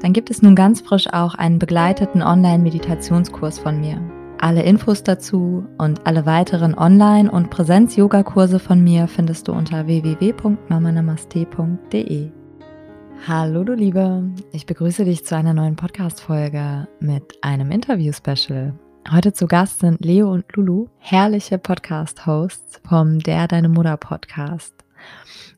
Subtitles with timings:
[0.00, 4.00] dann gibt es nun ganz frisch auch einen begleiteten Online-Meditationskurs von mir.
[4.40, 12.30] Alle Infos dazu und alle weiteren Online- und Präsenz-Yoga-Kurse von mir findest du unter www.mamanamaste.de.
[13.26, 14.22] Hallo du Liebe,
[14.52, 18.74] ich begrüße dich zu einer neuen Podcast-Folge mit einem Interview-Special.
[19.10, 24.84] Heute zu Gast sind Leo und Lulu, herrliche Podcast-Hosts vom Der Deine Mutter Podcast.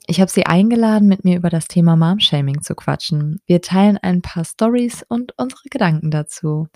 [0.06, 3.40] Ich habe sie eingeladen, mit mir über das Thema Mom-Shaming zu quatschen.
[3.46, 6.66] Wir teilen ein paar Stories und unsere Gedanken dazu.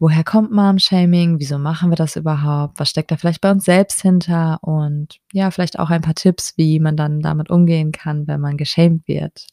[0.00, 1.38] Woher kommt Mom-Shaming?
[1.38, 2.80] Wieso machen wir das überhaupt?
[2.80, 4.58] Was steckt da vielleicht bei uns selbst hinter?
[4.62, 8.56] Und ja, vielleicht auch ein paar Tipps, wie man dann damit umgehen kann, wenn man
[8.56, 9.46] geschämt wird.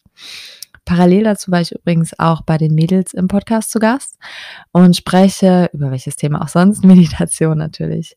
[0.88, 4.18] Parallel dazu war ich übrigens auch bei den Mädels im Podcast zu Gast
[4.72, 8.16] und spreche über welches Thema auch sonst, Meditation natürlich.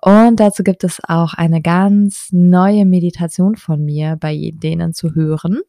[0.00, 5.62] Und dazu gibt es auch eine ganz neue Meditation von mir bei denen zu hören.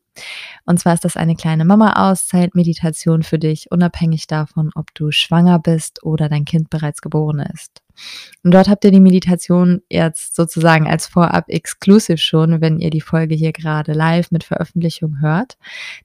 [0.65, 6.03] Und zwar ist das eine kleine Mama-Auszeit-Meditation für dich, unabhängig davon, ob du schwanger bist
[6.03, 7.81] oder dein Kind bereits geboren ist.
[8.43, 13.01] Und dort habt ihr die Meditation jetzt sozusagen als Vorab exclusive schon, wenn ihr die
[13.01, 15.57] Folge hier gerade live mit Veröffentlichung hört.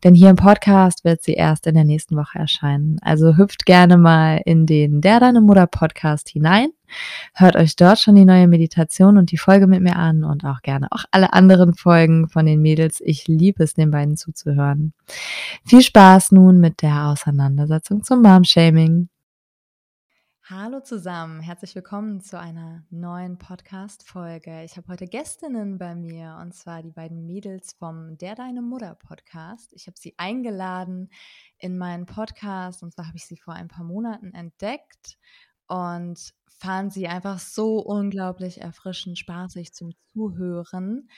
[0.04, 2.98] Denn hier im Podcast wird sie erst in der nächsten Woche erscheinen.
[3.02, 6.68] Also hüpft gerne mal in den Der Deine Mutter Podcast hinein.
[7.34, 10.62] Hört euch dort schon die neue Meditation und die Folge mit mir an und auch
[10.62, 13.02] gerne auch alle anderen Folgen von den Mädels.
[13.04, 14.92] Ich liebe es, den beiden zuzuhören.
[15.64, 19.08] Viel Spaß nun mit der Auseinandersetzung zum Mom-Shaming.
[20.50, 24.64] Hallo zusammen, herzlich willkommen zu einer neuen Podcast-Folge.
[24.64, 28.94] Ich habe heute Gästinnen bei mir und zwar die beiden Mädels vom Der Deine Mutter
[28.94, 29.74] Podcast.
[29.74, 31.10] Ich habe sie eingeladen
[31.58, 35.18] in meinen Podcast und zwar habe ich sie vor ein paar Monaten entdeckt
[35.66, 41.10] und fand sie einfach so unglaublich erfrischend, spaßig zum Zuhören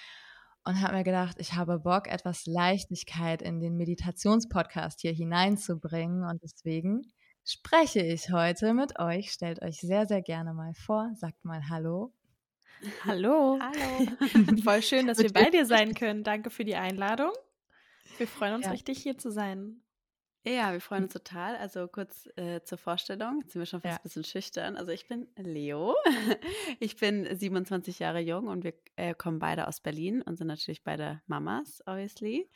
[0.64, 6.42] und habe mir gedacht, ich habe Bock, etwas Leichtigkeit in den Meditationspodcast hier hineinzubringen und
[6.42, 7.02] deswegen
[7.50, 9.32] spreche ich heute mit euch.
[9.32, 11.10] Stellt euch sehr, sehr gerne mal vor.
[11.14, 12.12] Sagt mal Hallo.
[13.04, 13.58] Hallo.
[13.60, 14.60] Hallo.
[14.64, 16.22] Voll schön, dass wir bei dir sein können.
[16.22, 17.32] Danke für die Einladung.
[18.18, 18.72] Wir freuen uns ja.
[18.72, 19.82] richtig, hier zu sein.
[20.44, 21.56] Ja, wir freuen uns total.
[21.56, 23.40] Also kurz äh, zur Vorstellung.
[23.42, 23.98] Jetzt sind wir schon fast ja.
[23.98, 24.76] ein bisschen schüchtern.
[24.76, 25.96] Also ich bin Leo.
[26.78, 30.82] Ich bin 27 Jahre jung und wir äh, kommen beide aus Berlin und sind natürlich
[30.82, 32.48] beide Mamas, obviously.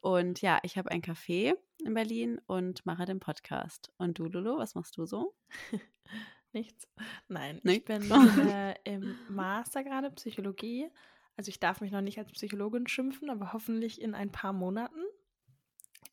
[0.00, 1.54] Und ja, ich habe ein Café
[1.86, 3.92] in Berlin und mache den Podcast.
[3.98, 5.34] Und du, Lulu, was machst du so?
[6.52, 6.86] Nichts.
[7.28, 7.90] Nein, Nichts.
[7.90, 8.10] ich bin
[8.48, 10.88] äh, im Master gerade Psychologie.
[11.36, 15.00] Also ich darf mich noch nicht als Psychologin schimpfen, aber hoffentlich in ein paar Monaten.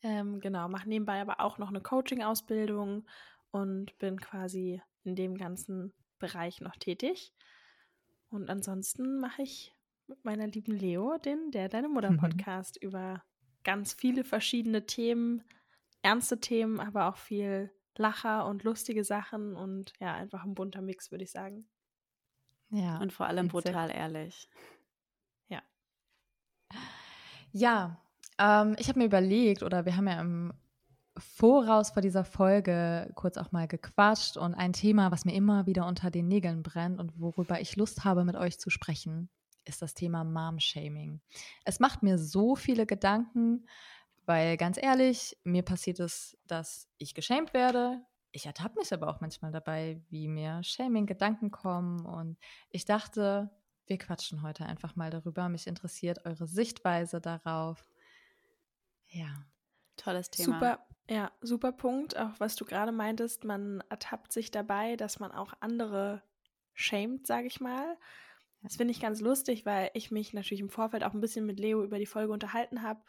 [0.01, 3.05] Ähm, genau, mache nebenbei aber auch noch eine Coaching-Ausbildung
[3.51, 7.33] und bin quasi in dem ganzen Bereich noch tätig.
[8.29, 9.75] Und ansonsten mache ich
[10.07, 12.87] mit meiner lieben Leo den Der Deine Mutter Podcast mhm.
[12.87, 13.23] über
[13.63, 15.43] ganz viele verschiedene Themen,
[16.01, 21.11] ernste Themen, aber auch viel Lacher und lustige Sachen und ja, einfach ein bunter Mix,
[21.11, 21.67] würde ich sagen.
[22.69, 22.99] Ja.
[22.99, 24.49] Und vor allem brutal ehrlich.
[25.49, 25.61] Ja.
[27.51, 28.01] Ja,
[28.39, 30.53] ähm, ich habe mir überlegt, oder wir haben ja im
[31.17, 35.85] Voraus vor dieser Folge kurz auch mal gequatscht und ein Thema, was mir immer wieder
[35.85, 39.29] unter den Nägeln brennt und worüber ich Lust habe, mit euch zu sprechen,
[39.65, 41.19] ist das Thema Mom-Shaming.
[41.65, 43.67] Es macht mir so viele Gedanken,
[44.25, 48.01] weil ganz ehrlich, mir passiert es, dass ich geschämt werde.
[48.31, 52.05] Ich ertappe mich aber auch manchmal dabei, wie mir Shaming-Gedanken kommen.
[52.05, 52.37] Und
[52.69, 53.49] ich dachte,
[53.87, 55.49] wir quatschen heute einfach mal darüber.
[55.49, 57.89] Mich interessiert eure Sichtweise darauf.
[59.07, 59.45] Ja.
[59.97, 60.53] Tolles Thema.
[60.53, 62.17] Super, ja, super Punkt.
[62.17, 66.23] Auch was du gerade meintest, man ertappt sich dabei, dass man auch andere
[66.73, 67.97] schämt, sage ich mal.
[68.63, 71.59] Das finde ich ganz lustig, weil ich mich natürlich im Vorfeld auch ein bisschen mit
[71.59, 73.01] Leo über die Folge unterhalten habe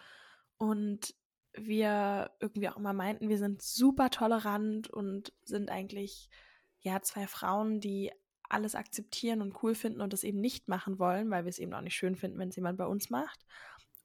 [0.62, 1.16] und
[1.54, 6.30] wir irgendwie auch immer meinten, wir sind super tolerant und sind eigentlich
[6.78, 8.12] ja zwei Frauen, die
[8.48, 11.74] alles akzeptieren und cool finden und das eben nicht machen wollen, weil wir es eben
[11.74, 13.44] auch nicht schön finden, wenn es jemand bei uns macht.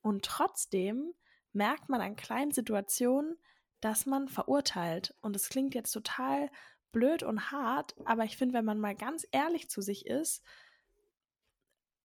[0.02, 1.14] Und trotzdem
[1.54, 3.38] merkt man an kleinen Situationen,
[3.80, 5.14] dass man verurteilt.
[5.22, 6.50] Und es klingt jetzt total
[6.92, 10.44] blöd und hart, aber ich finde, wenn man mal ganz ehrlich zu sich ist,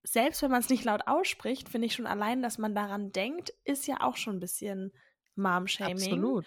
[0.03, 3.53] selbst wenn man es nicht laut ausspricht, finde ich schon allein, dass man daran denkt,
[3.63, 4.91] ist ja auch schon ein bisschen
[5.35, 5.95] Mom-Shaming.
[5.95, 6.45] Absolut.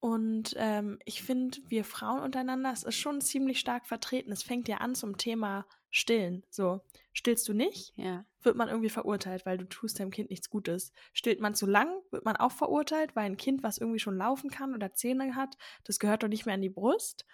[0.00, 4.30] Und ähm, ich finde, wir Frauen untereinander, es ist schon ziemlich stark vertreten.
[4.30, 6.44] Es fängt ja an zum Thema Stillen.
[6.50, 6.80] So,
[7.12, 8.24] stillst du nicht, ja.
[8.42, 10.92] wird man irgendwie verurteilt, weil du tust deinem Kind nichts Gutes.
[11.12, 14.50] Stillt man zu lang, wird man auch verurteilt, weil ein Kind, was irgendwie schon laufen
[14.50, 17.26] kann oder Zähne hat, das gehört doch nicht mehr an die Brust.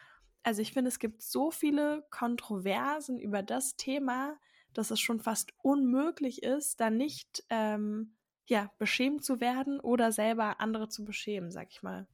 [0.42, 4.38] Also ich finde, es gibt so viele Kontroversen über das Thema,
[4.74, 8.16] dass es schon fast unmöglich ist, da nicht ähm,
[8.46, 12.06] ja, beschämt zu werden oder selber andere zu beschämen, sag ich mal.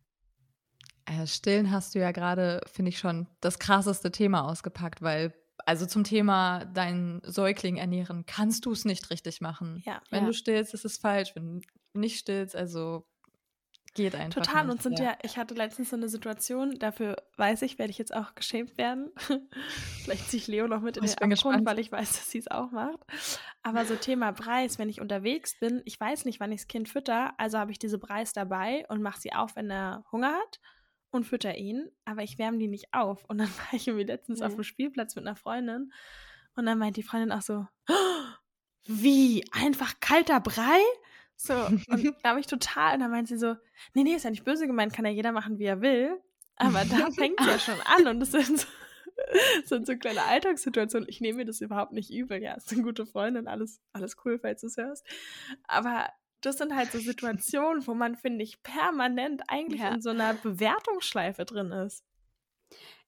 [1.07, 5.35] Äh, Stillen hast du ja gerade, finde ich, schon das krasseste Thema ausgepackt, weil,
[5.67, 9.83] also zum Thema deinen Säugling ernähren, kannst du es nicht richtig machen.
[9.85, 10.27] Ja, wenn ja.
[10.29, 11.35] du stillst, ist es falsch.
[11.35, 13.07] Wenn du nicht stillst, also
[13.95, 14.43] geht einfach.
[14.43, 14.65] Total.
[14.65, 14.73] Nicht.
[14.73, 15.05] Und sind ja.
[15.07, 18.79] ja, ich hatte letztens so eine Situation, dafür weiß ich, werde ich jetzt auch geschämt
[18.79, 19.11] werden.
[20.05, 22.39] Vielleicht ziehe ich Leo noch mit in Ich den Abgrund, weil ich weiß, dass sie
[22.39, 23.01] es auch macht.
[23.63, 26.89] Aber so Thema Preis, wenn ich unterwegs bin, ich weiß nicht, wann ich das Kind
[26.89, 30.61] fütter, also habe ich diese Preis dabei und mache sie auf, wenn er Hunger hat
[31.11, 33.25] und fütter ihn, aber ich wärme die nicht auf.
[33.25, 34.47] Und dann war ich irgendwie letztens Nee.
[34.47, 35.93] auf dem Spielplatz mit einer Freundin
[36.57, 37.95] und dann meint die Freundin auch so, "Oh,
[38.87, 40.81] wie, einfach kalter Brei?
[41.43, 41.85] So, und
[42.23, 43.57] da habe ich total, und dann meint sie so,
[43.95, 46.21] nee, nee, ist ja nicht böse gemeint, kann ja jeder machen, wie er will.
[46.57, 48.67] Aber da fängt es ja schon an und das sind so,
[49.65, 51.09] sind so kleine Alltagssituationen.
[51.09, 52.43] Ich nehme mir das überhaupt nicht übel.
[52.43, 55.07] Ja, ist eine gute Freundin, alles, alles cool, falls du es hörst.
[55.67, 56.11] Aber
[56.43, 59.95] das sind halt so Situationen, wo man, finde ich, permanent eigentlich Ja.
[59.95, 62.05] in so einer Bewertungsschleife drin ist.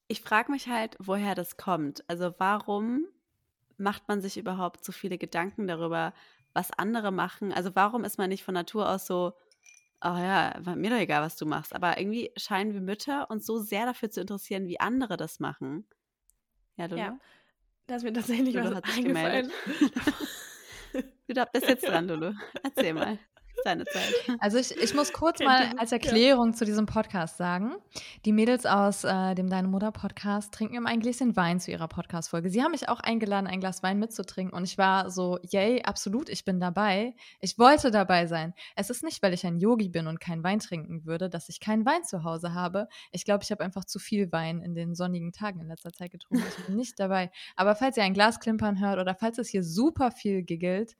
[0.08, 2.02] Ich frage mich halt, woher das kommt.
[2.08, 3.06] Also warum
[3.76, 6.14] macht man sich überhaupt so viele Gedanken darüber,
[6.54, 7.52] was andere machen?
[7.52, 9.32] Also warum ist man nicht von Natur aus so,
[10.02, 11.74] oh ja, mir doch egal, was du machst.
[11.74, 15.86] Aber irgendwie scheinen wir Mütter uns so sehr dafür zu interessieren, wie andere das machen.
[16.76, 17.00] Ja, Lulu?
[17.00, 17.18] Ja.
[17.86, 19.50] Da ist mir tatsächlich Lulu was hat sich eingefallen.
[21.28, 22.34] Du bist jetzt dran, Lulu.
[22.62, 23.18] Erzähl mal.
[23.62, 24.12] Ist Deine Zeit.
[24.40, 25.92] Also ich, ich muss kurz mal als.
[25.92, 27.74] Erklärung zu diesem Podcast sagen.
[28.24, 31.86] Die Mädels aus äh, dem Deine Mutter Podcast trinken immer ein Gläschen Wein zu ihrer
[31.86, 32.48] Podcast-Folge.
[32.50, 36.28] Sie haben mich auch eingeladen, ein Glas Wein mitzutrinken und ich war so, yay, absolut,
[36.28, 37.14] ich bin dabei.
[37.40, 38.54] Ich wollte dabei sein.
[38.74, 41.60] Es ist nicht, weil ich ein Yogi bin und keinen Wein trinken würde, dass ich
[41.60, 42.88] keinen Wein zu Hause habe.
[43.12, 46.10] Ich glaube, ich habe einfach zu viel Wein in den sonnigen Tagen in letzter Zeit
[46.10, 46.44] getrunken.
[46.48, 47.30] Ich bin nicht dabei.
[47.54, 50.96] Aber falls ihr ein Glas klimpern hört oder falls es hier super viel giggelt,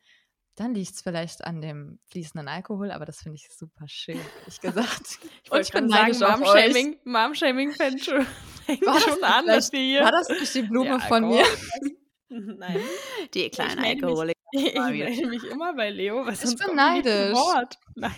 [0.56, 4.60] dann liegt es vielleicht an dem fließenden Alkohol, aber das finde ich super schön, ehrlich
[4.60, 5.18] gesagt.
[5.44, 8.26] Ich wollte bin gerade sagen, neidisch auf Mom-Shaming Mom-Shaming fängt schon,
[8.66, 10.00] fängt War das schon an, dass wir hier...
[10.04, 11.44] War das nicht die Blume Ja, von mir?
[12.28, 12.80] Nein.
[13.34, 14.38] Die mich- Alkoholiker.
[14.54, 17.34] Ich melde mich immer bei Leo, was Ich bin neidisch.
[17.34, 17.78] Wort.
[17.94, 18.14] Nein.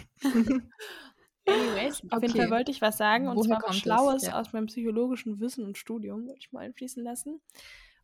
[1.47, 2.37] Anyways, auf jeden.
[2.37, 3.77] Fall wollte ich was sagen und Woher zwar was?
[3.79, 4.41] Schlaues Ja.
[4.41, 7.41] aus meinem psychologischen Wissen und Studium, wollte ich mal einfließen lassen.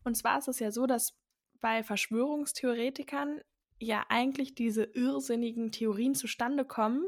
[0.04, 1.14] Und zwar ist es ja so, dass
[1.60, 3.40] bei Verschwörungstheoretikern
[3.80, 7.04] ja eigentlich diese irrsinnigen Theorien zustande kommen,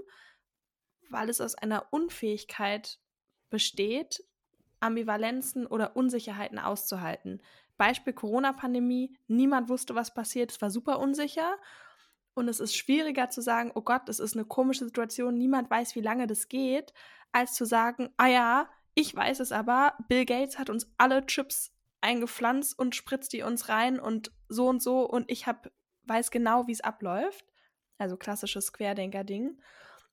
[1.11, 2.99] weil es aus einer Unfähigkeit
[3.51, 4.25] besteht,
[4.81, 7.41] Ambivalenzen oder Unsicherheiten auszuhalten.
[7.77, 11.57] Beispiel Corona-Pandemie, niemand wusste, was passiert, es war super unsicher.
[12.35, 15.95] Und es ist schwieriger zu sagen, oh Gott, das ist eine komische Situation, niemand weiß,
[15.95, 16.95] wie lange das geht,
[17.31, 21.73] als zu sagen, ah ja, ich weiß es aber, Bill Gates hat uns alle Chips
[22.01, 25.71] eingepflanzt und spritzt die uns rein und so und so und ich hab,
[26.05, 27.45] weiß genau, wie es abläuft.
[27.99, 29.59] Also klassisches Querdenker-Ding.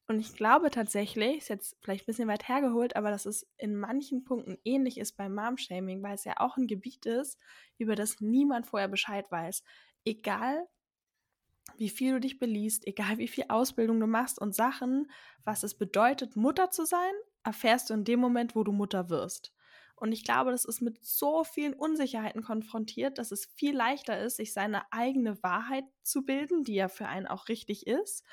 [0.08, 3.76] Und ich glaube tatsächlich, ist jetzt vielleicht ein bisschen weit hergeholt, aber dass es in
[3.76, 7.40] manchen Punkten ähnlich ist beim Mom-Shaming, weil es ja auch ein Gebiet ist,
[7.78, 9.64] über das niemand vorher Bescheid weiß.
[10.06, 10.68] Egal,
[11.78, 15.12] wie viel du dich beliest, egal wie viel Ausbildung du machst und Sachen,
[15.44, 19.54] was es bedeutet, Mutter zu sein, erfährst du in dem Moment, wo du Mutter wirst.
[20.02, 24.38] Und ich glaube, das ist mit so vielen Unsicherheiten konfrontiert, dass es viel leichter ist,
[24.38, 28.24] sich seine eigene Wahrheit zu bilden, die ja für einen auch richtig ist,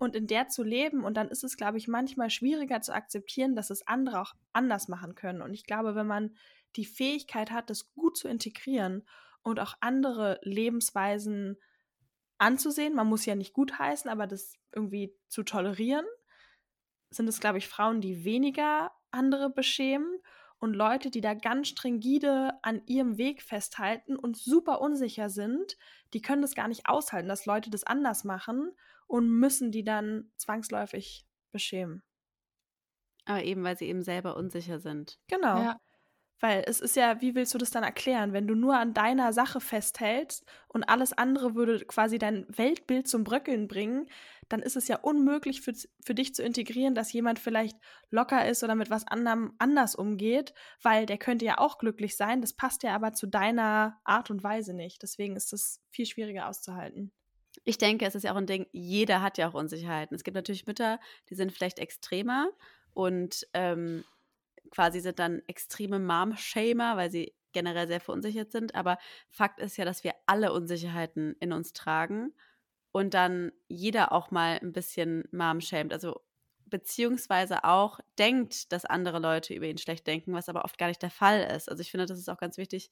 [0.00, 1.04] und in der zu leben.
[1.04, 4.88] Und dann ist es, glaube ich, manchmal schwieriger zu akzeptieren, dass es andere auch anders
[4.88, 5.42] machen können.
[5.42, 6.34] Und ich glaube, wenn man
[6.76, 9.06] die Fähigkeit hat, das gut zu integrieren
[9.42, 11.58] und auch andere Lebensweisen
[12.38, 16.06] anzusehen, man muss ja nicht gutheißen, aber das irgendwie zu tolerieren,
[17.10, 20.18] sind es, glaube ich, Frauen, die weniger andere beschämen
[20.60, 25.76] und Leute, die da ganz stringide an ihrem Weg festhalten und super unsicher sind,
[26.12, 28.72] die können das gar nicht aushalten, dass Leute das anders machen
[29.06, 32.02] und müssen die dann zwangsläufig beschämen.
[33.24, 35.18] Aber eben, weil sie eben selber unsicher sind.
[35.28, 35.58] Genau.
[35.62, 35.76] Ja.
[36.40, 39.32] Weil es ist ja, wie willst du das dann erklären, wenn du nur an deiner
[39.32, 44.08] Sache festhältst und alles andere würde quasi dein Weltbild zum Bröckeln bringen,
[44.48, 45.72] dann ist es ja unmöglich für,
[46.04, 47.76] für dich zu integrieren, dass jemand vielleicht
[48.10, 52.40] locker ist oder mit was anderem anders umgeht, weil der könnte ja auch glücklich sein,
[52.40, 55.02] das passt ja aber zu deiner Art und Weise nicht.
[55.02, 57.12] Deswegen ist das viel schwieriger auszuhalten.
[57.64, 60.14] Ich denke, es ist ja auch ein Ding, jeder hat ja auch Unsicherheiten.
[60.14, 62.48] Es gibt natürlich Mütter, die sind vielleicht extremer
[62.92, 64.04] und ähm,
[64.70, 68.74] quasi sind dann extreme Mom-Shamer, weil sie generell sehr verunsichert sind.
[68.74, 68.98] Aber
[69.28, 72.32] Fakt ist ja, dass wir alle Unsicherheiten in uns tragen
[72.92, 75.92] und dann jeder auch mal ein bisschen Mom shamed.
[75.92, 76.20] Also
[76.66, 81.02] beziehungsweise auch denkt, dass andere Leute über ihn schlecht denken, was aber oft gar nicht
[81.02, 81.68] der Fall ist.
[81.68, 82.90] Also ich finde, das ist auch ganz wichtig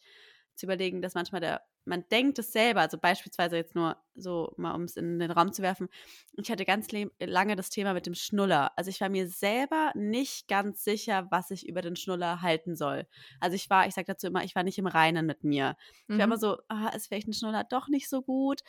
[0.56, 4.74] zu überlegen, dass manchmal der, man denkt es selber, also beispielsweise jetzt nur so mal,
[4.74, 5.88] um es in den Raum zu werfen,
[6.36, 8.72] ich hatte ganz lange das Thema mit dem Schnuller.
[8.76, 13.06] Also ich war mir selber nicht ganz sicher, was ich über den Schnuller halten soll.
[13.40, 15.76] Also ich war, ich sage dazu immer, ich war nicht im Reinen mit mir.
[16.02, 16.20] Ich war mhm.
[16.20, 18.62] immer so, ah, ist vielleicht ein Schnuller doch nicht so gut.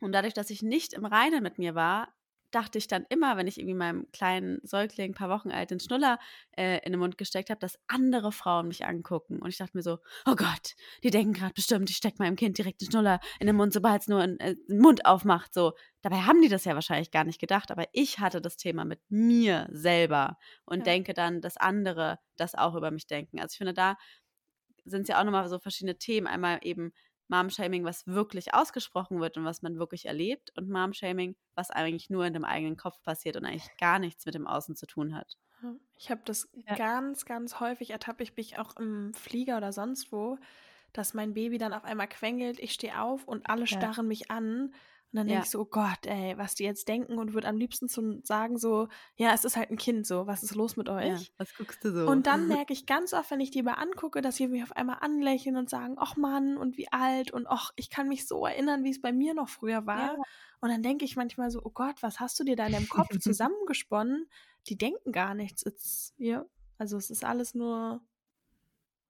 [0.00, 2.12] Und dadurch, dass ich nicht im Reinen mit mir war,
[2.50, 5.80] dachte ich dann immer, wenn ich irgendwie meinem kleinen Säugling, ein paar Wochen alt, den
[5.80, 6.18] Schnuller
[6.56, 9.40] äh, in den Mund gesteckt habe, dass andere Frauen mich angucken.
[9.40, 12.58] Und ich dachte mir so, oh Gott, die denken gerade bestimmt, ich stecke meinem Kind
[12.58, 15.54] direkt den Schnuller in den Mund, sobald es nur einen, äh, den Mund aufmacht.
[15.54, 15.72] So.
[16.02, 19.00] Dabei haben die das ja wahrscheinlich gar nicht gedacht, aber ich hatte das Thema mit
[19.08, 20.84] mir selber und ja.
[20.84, 23.40] denke dann, dass andere das auch über mich denken.
[23.40, 23.96] Also ich finde, da
[24.84, 26.26] sind es ja auch nochmal so verschiedene Themen.
[26.26, 26.92] Einmal eben
[27.30, 32.26] Mom-Shaming, was wirklich ausgesprochen wird und was man wirklich erlebt und Mom-Shaming, was eigentlich nur
[32.26, 35.38] in dem eigenen Kopf passiert und eigentlich gar nichts mit dem Außen zu tun hat.
[35.96, 36.74] Ich habe das ja.
[36.74, 40.38] ganz, ganz häufig, ertappe ich mich auch im Flieger oder sonst wo,
[40.92, 44.08] dass mein Baby dann auf einmal quengelt, ich stehe auf und alle starren ja.
[44.08, 44.74] mich an
[45.12, 45.34] und dann ja.
[45.34, 48.20] denke ich so, oh Gott, ey, was die jetzt denken und würde am liebsten zu
[48.22, 48.86] sagen so,
[49.16, 51.04] ja, es ist halt ein Kind so, was ist los mit euch?
[51.06, 52.06] Ja, was guckst du so?
[52.06, 54.76] Und dann merke ich ganz oft, wenn ich die mal angucke, dass sie mich auf
[54.76, 58.46] einmal anlächeln und sagen, ach Mann, und wie alt und ach, ich kann mich so
[58.46, 60.14] erinnern, wie es bei mir noch früher war.
[60.14, 60.22] Ja.
[60.60, 62.88] Und dann denke ich manchmal so, oh Gott, was hast du dir da in deinem
[62.88, 64.28] Kopf zusammengesponnen?
[64.68, 65.66] Die denken gar nichts.
[65.66, 66.44] It's, ja,
[66.78, 68.00] also es ist alles nur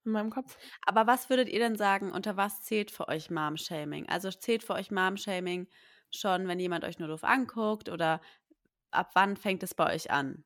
[0.04, 0.56] in meinem Kopf.
[0.86, 4.08] Aber was würdet ihr denn sagen, unter was zählt für euch Mom-Shaming?
[4.08, 5.68] Also zählt für euch Mom-Shaming
[6.10, 8.20] schon, wenn jemand euch nur doof anguckt oder
[8.90, 10.44] ab wann fängt es bei euch an?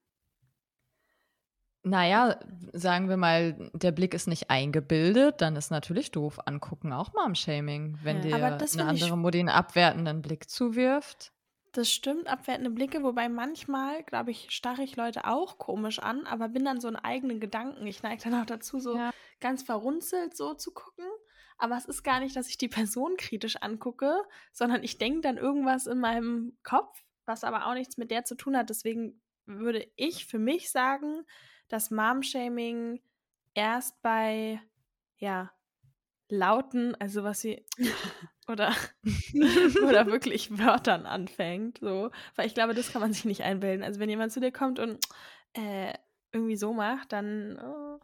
[1.87, 2.41] Naja,
[2.73, 7.99] sagen wir mal, der Blick ist nicht eingebildet, dann ist natürlich doof angucken auch Mom-Shaming,
[8.03, 8.23] wenn ja.
[8.23, 11.34] dir eine andere Mutti einen abwertenden Blick zuwirft.
[11.75, 16.49] Das stimmt, abwertende Blicke, wobei manchmal, glaube ich, starre ich Leute auch komisch an, aber
[16.49, 17.87] bin dann so in eigenen Gedanken.
[17.87, 19.11] Ich neige dann auch dazu, so ja.
[19.41, 21.05] ganz verrunzelt so zu gucken
[21.57, 25.37] aber es ist gar nicht, dass ich die Person kritisch angucke, sondern ich denke dann
[25.37, 28.71] irgendwas in meinem Kopf, was aber auch nichts mit der zu tun hat.
[28.71, 31.25] Deswegen würde ich für mich sagen,
[31.69, 33.01] dass Mom-Shaming
[33.55, 34.61] erst bei,
[35.19, 35.53] ja,
[36.29, 37.65] Lauten, also was sie
[38.49, 38.75] oder,
[39.87, 43.85] oder wirklich Wörtern anfängt, so, weil ich glaube, das kann man sich nicht einbilden.
[43.85, 44.99] Also wenn jemand zu dir kommt und
[45.55, 45.93] äh,
[46.33, 48.01] irgendwie so macht, dann oh.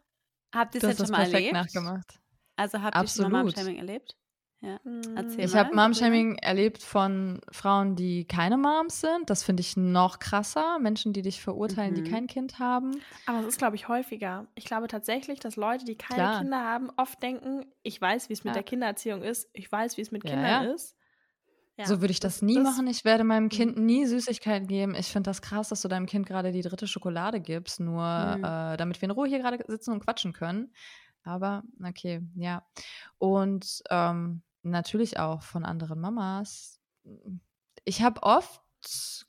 [0.53, 1.53] habt ihr es jetzt schon mal erlebt?
[1.53, 2.19] Nachgemacht.
[2.55, 4.15] Also habt ihr schon mal Momshaming erlebt?
[4.61, 4.79] Ja.
[4.83, 5.01] Hm.
[5.15, 9.29] Erzähl ich habe Momshaming erlebt von Frauen, die keine Moms sind.
[9.29, 10.77] Das finde ich noch krasser.
[10.79, 12.03] Menschen, die dich verurteilen, mhm.
[12.03, 13.01] die kein Kind haben.
[13.25, 14.47] Aber es ist, glaube ich, häufiger.
[14.53, 16.39] Ich glaube tatsächlich, dass Leute, die keine Klar.
[16.41, 18.53] Kinder haben, oft denken, ich weiß, wie es mit ja.
[18.53, 19.49] der Kindererziehung ist.
[19.53, 20.95] Ich weiß, wie es mit Kindern ja, ist.
[21.77, 21.87] Ja.
[21.87, 22.85] So würde ich das nie das, machen.
[22.85, 23.49] Ich werde meinem mhm.
[23.49, 24.93] Kind nie Süßigkeiten geben.
[24.93, 28.43] Ich finde das krass, dass du deinem Kind gerade die dritte Schokolade gibst, nur mhm.
[28.43, 30.71] äh, damit wir in Ruhe hier gerade sitzen und quatschen können.
[31.23, 32.63] Aber okay, ja.
[33.17, 36.79] Und ähm, natürlich auch von anderen Mamas.
[37.83, 38.61] Ich habe oft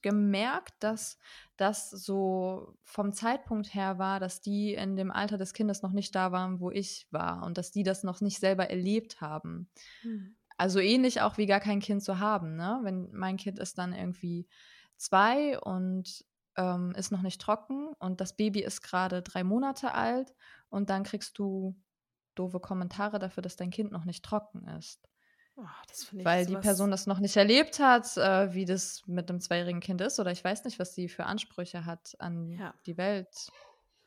[0.01, 1.19] gemerkt, dass
[1.57, 6.15] das so vom Zeitpunkt her war, dass die in dem Alter des Kindes noch nicht
[6.15, 9.69] da waren, wo ich war und dass die das noch nicht selber erlebt haben.
[10.03, 10.37] Hm.
[10.57, 12.81] Also ähnlich auch wie gar kein Kind zu haben, ne?
[12.83, 14.47] Wenn mein Kind ist dann irgendwie
[14.97, 16.25] zwei und
[16.57, 20.35] ähm, ist noch nicht trocken und das Baby ist gerade drei Monate alt
[20.69, 21.77] und dann kriegst du
[22.35, 25.09] doofe Kommentare dafür, dass dein Kind noch nicht trocken ist.
[25.57, 25.67] Oh,
[26.13, 30.01] Weil die Person das noch nicht erlebt hat, äh, wie das mit einem zweijährigen Kind
[30.01, 32.75] ist, oder ich weiß nicht, was sie für Ansprüche hat an ja.
[32.87, 33.51] die Welt,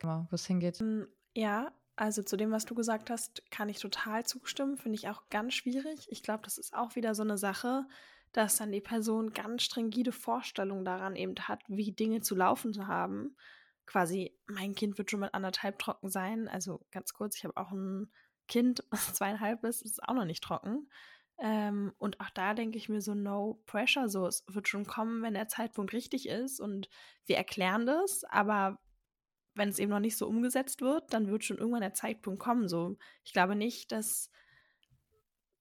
[0.02, 0.80] wo es hingeht.
[0.80, 4.78] Hm, ja, also zu dem, was du gesagt hast, kann ich total zustimmen.
[4.78, 6.08] Finde ich auch ganz schwierig.
[6.10, 7.86] Ich glaube, das ist auch wieder so eine Sache,
[8.32, 12.88] dass dann die Person ganz strengide Vorstellungen daran eben hat, wie Dinge zu laufen zu
[12.88, 13.36] haben
[13.86, 16.48] quasi, mein Kind wird schon mit anderthalb trocken sein.
[16.48, 18.12] Also ganz kurz, ich habe auch ein
[18.48, 20.90] Kind, was zweieinhalb ist, ist auch noch nicht trocken.
[21.38, 25.22] Ähm, und auch da denke ich mir so, no pressure, so, es wird schon kommen,
[25.22, 26.90] wenn der Zeitpunkt richtig ist und
[27.26, 28.80] wir erklären das, aber
[29.54, 32.68] wenn es eben noch nicht so umgesetzt wird, dann wird schon irgendwann der Zeitpunkt kommen.
[32.68, 34.30] So, ich glaube nicht, dass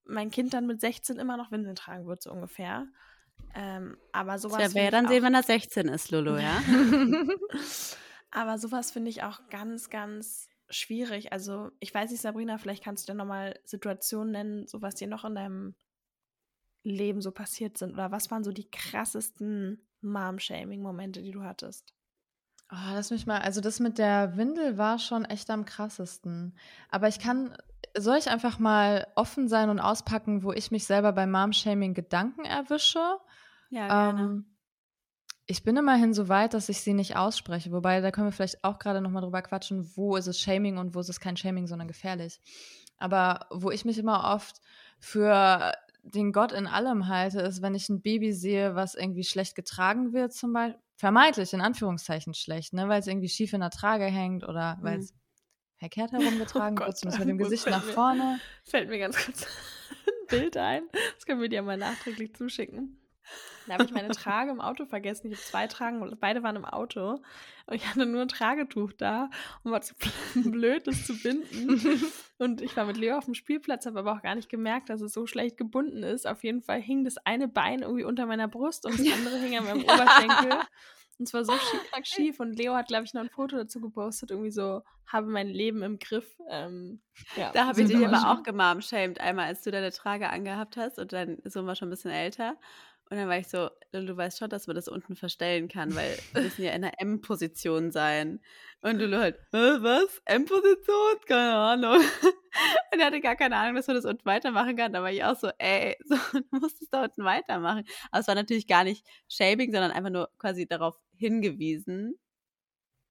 [0.04, 2.87] mein Kind dann mit 16 immer noch Windeln tragen wird, so ungefähr.
[3.54, 4.61] Ähm, aber sowas.
[4.61, 6.62] Ja, wer dann sehen, wenn er 16 ist, Lulu, ja?
[8.31, 11.33] Aber sowas finde ich auch ganz, ganz schwierig.
[11.33, 15.09] Also, ich weiß nicht, Sabrina, vielleicht kannst du dir nochmal Situationen nennen, so was dir
[15.09, 15.75] noch in deinem
[16.83, 17.95] Leben so passiert sind.
[17.95, 21.95] Oder was waren so die krassesten Mom-Shaming-Momente, die du hattest?
[22.71, 26.57] Oh, lass mich mal, also das mit der Windel war schon echt am krassesten.
[26.90, 27.57] Aber ich kann,
[27.97, 32.45] soll ich einfach mal offen sein und auspacken, wo ich mich selber bei Mom-Shaming Gedanken
[32.45, 33.19] erwische?
[33.71, 34.31] Ja, gerne.
[34.31, 34.53] Ähm,
[35.46, 37.70] ich bin immerhin so weit, dass ich sie nicht ausspreche.
[37.70, 40.94] Wobei, da können wir vielleicht auch gerade nochmal drüber quatschen, wo ist es Shaming und
[40.94, 42.40] wo ist es kein Shaming, sondern gefährlich.
[42.96, 44.60] Aber wo ich mich immer oft
[44.98, 45.72] für
[46.02, 50.12] den Gott in allem halte, ist, wenn ich ein Baby sehe, was irgendwie schlecht getragen
[50.12, 54.04] wird, zum Beispiel, vermeintlich in Anführungszeichen schlecht, ne, weil es irgendwie schief in der Trage
[54.04, 55.18] hängt oder weil es mhm.
[55.78, 58.22] verkehrt herumgetragen oh wird, zumindest mit dem Gesicht nach vorne.
[58.22, 59.42] Mir, fällt mir ganz kurz
[60.06, 60.84] ein Bild ein.
[61.16, 63.03] Das können wir dir mal nachträglich zuschicken.
[63.66, 65.30] Da habe ich meine Trage im Auto vergessen.
[65.30, 67.23] Ich habe zwei Tragen, beide waren im Auto.
[67.66, 69.30] Und ich hatte nur ein Tragetuch da
[69.62, 69.94] und war zu
[70.35, 71.80] blöd, das zu binden.
[72.38, 75.00] Und ich war mit Leo auf dem Spielplatz, habe aber auch gar nicht gemerkt, dass
[75.00, 76.26] es so schlecht gebunden ist.
[76.26, 79.56] Auf jeden Fall hing das eine Bein irgendwie unter meiner Brust und das andere hing
[79.56, 80.59] an meinem Oberschenkel.
[81.18, 82.40] Und zwar so schief, schief.
[82.40, 85.83] Und Leo hat, glaube ich, noch ein Foto dazu gepostet, irgendwie so, habe mein Leben
[85.83, 86.37] im Griff.
[86.50, 87.00] Ähm,
[87.37, 90.99] ja, da habe ich dich aber auch gemarmshamed, einmal als du deine Trage angehabt hast
[90.99, 92.56] und dein Sohn war schon ein bisschen älter.
[93.14, 96.18] Und dann war ich so, du weißt schon, dass man das unten verstellen kann, weil
[96.33, 98.40] wir müssen ja in der M-Position sein.
[98.80, 100.21] Und Lulu halt, was?
[100.25, 101.21] M-Position?
[101.28, 102.00] Keine Ahnung.
[102.92, 104.92] Und er hatte gar keine Ahnung, dass man das unten weitermachen kann.
[104.92, 107.85] Da war ich auch so, ey, so, du musst es da unten weitermachen.
[108.11, 112.18] Aber es war natürlich gar nicht Shaming, sondern einfach nur quasi darauf hingewiesen,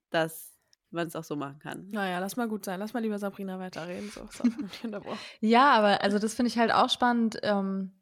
[0.10, 0.54] dass
[0.92, 1.90] man es auch so machen kann.
[1.92, 2.78] Naja, lass mal gut sein.
[2.82, 4.10] Lass mal lieber Sabrina weiterreden.
[4.10, 4.44] So, so,
[5.40, 7.40] ja, aber also das finde ich halt auch spannend.
[7.42, 7.94] Ähm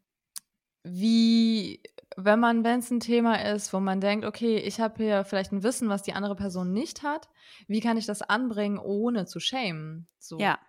[0.84, 1.82] wie,
[2.18, 5.52] wenn man, wenn es ein Thema ist, wo man denkt, okay, ich habe hier vielleicht
[5.52, 7.30] ein Wissen, was die andere Person nicht hat,
[7.68, 10.08] wie kann ich das anbringen, ohne zu schämen?
[10.20, 10.40] So.
[10.40, 10.60] Ja.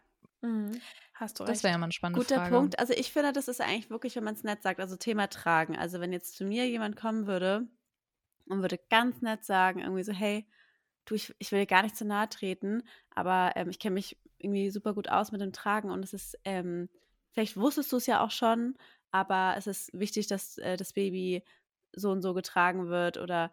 [0.43, 0.73] Mhm.
[1.15, 1.57] Hast du recht.
[1.57, 2.55] Das wäre ja mal ein spannender Guter Frage.
[2.55, 2.79] Punkt.
[2.79, 5.77] Also ich finde, das ist eigentlich wirklich, wenn man es nett sagt, also Thema tragen.
[5.77, 7.69] Also wenn jetzt zu mir jemand kommen würde
[8.47, 10.47] und würde ganz nett sagen, irgendwie so, hey,
[11.05, 12.83] du, ich, ich will dir gar nicht zu nahe treten,
[13.15, 16.39] aber ähm, ich kenne mich irgendwie super gut aus mit dem Tragen und es ist,
[16.45, 16.89] ähm,
[17.31, 18.77] vielleicht wusstest du es ja auch schon,
[19.13, 21.45] aber es ist wichtig, dass äh, das Baby
[21.95, 23.53] so und so getragen wird oder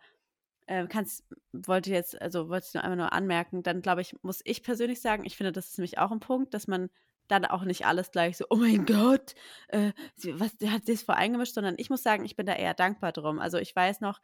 [0.66, 4.42] äh, kannst, wollte jetzt, also wollte ich nur einmal nur anmerken, dann glaube ich, muss
[4.46, 6.90] ich persönlich sagen, ich finde, das ist nämlich auch ein Punkt, dass man
[7.28, 9.36] dann auch nicht alles gleich so, oh mein Gott,
[9.68, 9.92] äh,
[10.34, 13.12] was, der hat sich vor eingemischt, sondern ich muss sagen, ich bin da eher dankbar
[13.12, 13.40] drum.
[13.40, 14.20] Also ich weiß noch,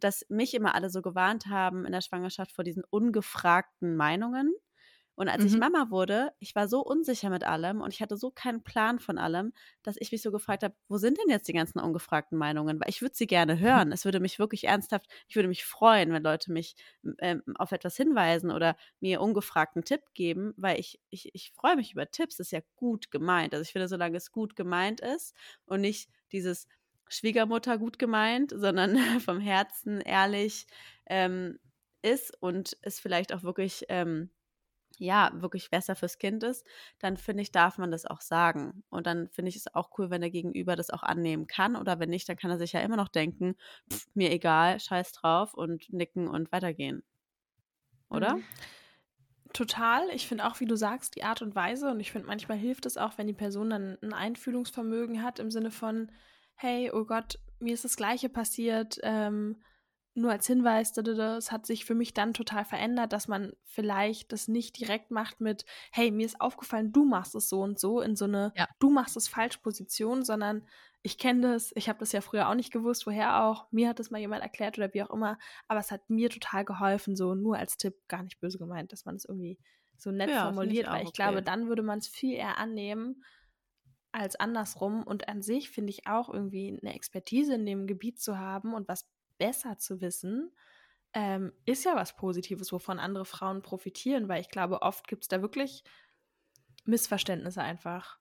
[0.00, 4.52] dass mich immer alle so gewarnt haben in der Schwangerschaft vor diesen ungefragten Meinungen.
[5.18, 5.48] Und als mhm.
[5.48, 9.00] ich Mama wurde, ich war so unsicher mit allem und ich hatte so keinen Plan
[9.00, 9.52] von allem,
[9.82, 12.78] dass ich mich so gefragt habe, wo sind denn jetzt die ganzen ungefragten Meinungen?
[12.78, 13.60] Weil ich würde sie gerne mhm.
[13.60, 13.92] hören.
[13.92, 16.76] Es würde mich wirklich ernsthaft, ich würde mich freuen, wenn Leute mich
[17.18, 21.90] ähm, auf etwas hinweisen oder mir ungefragten Tipp geben, weil ich, ich, ich freue mich
[21.90, 22.36] über Tipps.
[22.36, 23.54] Das ist ja gut gemeint.
[23.54, 25.34] Also ich finde, solange es gut gemeint ist
[25.66, 26.68] und nicht dieses
[27.08, 30.68] Schwiegermutter gut gemeint, sondern vom Herzen ehrlich
[31.06, 31.58] ähm,
[32.02, 34.30] ist und es vielleicht auch wirklich ähm,
[34.98, 36.66] ja, wirklich besser fürs Kind ist,
[36.98, 38.82] dann finde ich, darf man das auch sagen.
[38.90, 41.76] Und dann finde ich es auch cool, wenn der Gegenüber das auch annehmen kann.
[41.76, 43.56] Oder wenn nicht, dann kann er sich ja immer noch denken,
[43.92, 47.02] pff, mir egal, scheiß drauf und nicken und weitergehen.
[48.10, 48.36] Oder?
[48.36, 48.44] Mhm.
[49.52, 50.08] Total.
[50.10, 51.90] Ich finde auch, wie du sagst, die Art und Weise.
[51.90, 55.50] Und ich finde, manchmal hilft es auch, wenn die Person dann ein Einfühlungsvermögen hat im
[55.50, 56.10] Sinne von,
[56.54, 58.98] hey, oh Gott, mir ist das Gleiche passiert.
[59.02, 59.62] Ähm,
[60.18, 64.48] nur als Hinweis, es hat sich für mich dann total verändert, dass man vielleicht das
[64.48, 68.16] nicht direkt macht mit, hey, mir ist aufgefallen, du machst es so und so, in
[68.16, 68.68] so eine, ja.
[68.78, 70.66] du machst es falsch Position, sondern
[71.02, 73.98] ich kenne das, ich habe das ja früher auch nicht gewusst, woher auch, mir hat
[73.98, 77.34] das mal jemand erklärt oder wie auch immer, aber es hat mir total geholfen, so
[77.34, 79.58] nur als Tipp, gar nicht böse gemeint, dass man es irgendwie
[79.96, 81.22] so nett ja, formuliert, ich weil ich okay.
[81.22, 83.24] glaube, dann würde man es viel eher annehmen
[84.10, 88.38] als andersrum und an sich finde ich auch irgendwie eine Expertise in dem Gebiet zu
[88.38, 89.06] haben und was
[89.38, 90.52] besser zu wissen,
[91.14, 95.28] ähm, ist ja was Positives, wovon andere Frauen profitieren, weil ich glaube, oft gibt es
[95.28, 95.84] da wirklich
[96.84, 98.18] Missverständnisse einfach.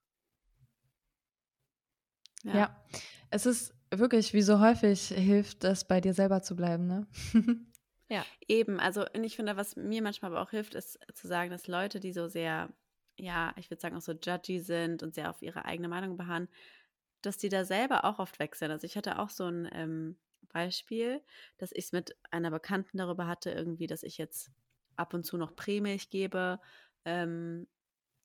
[2.44, 2.56] Ja.
[2.56, 2.86] ja.
[3.30, 7.08] es ist wirklich, wie so häufig hilft es, bei dir selber zu bleiben, ne?
[8.10, 8.80] ja, eben.
[8.80, 12.00] Also, und ich finde, was mir manchmal aber auch hilft, ist zu sagen, dass Leute,
[12.00, 12.70] die so sehr,
[13.18, 16.48] ja, ich würde sagen, auch so judgy sind und sehr auf ihre eigene Meinung beharren,
[17.22, 18.72] dass die da selber auch oft wechseln.
[18.72, 20.18] Also, ich hatte auch so ein, ähm,
[20.50, 21.22] Beispiel,
[21.58, 24.52] dass ich es mit einer Bekannten darüber hatte, irgendwie, dass ich jetzt
[24.96, 26.60] ab und zu noch Prämilch gebe.
[27.06, 27.68] Ähm,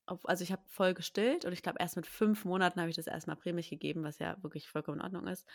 [0.06, 3.06] also ich habe voll gestillt und ich glaube, erst mit fünf Monaten habe ich das
[3.06, 5.46] erstmal Prämilch gegeben, was ja wirklich vollkommen in Ordnung ist.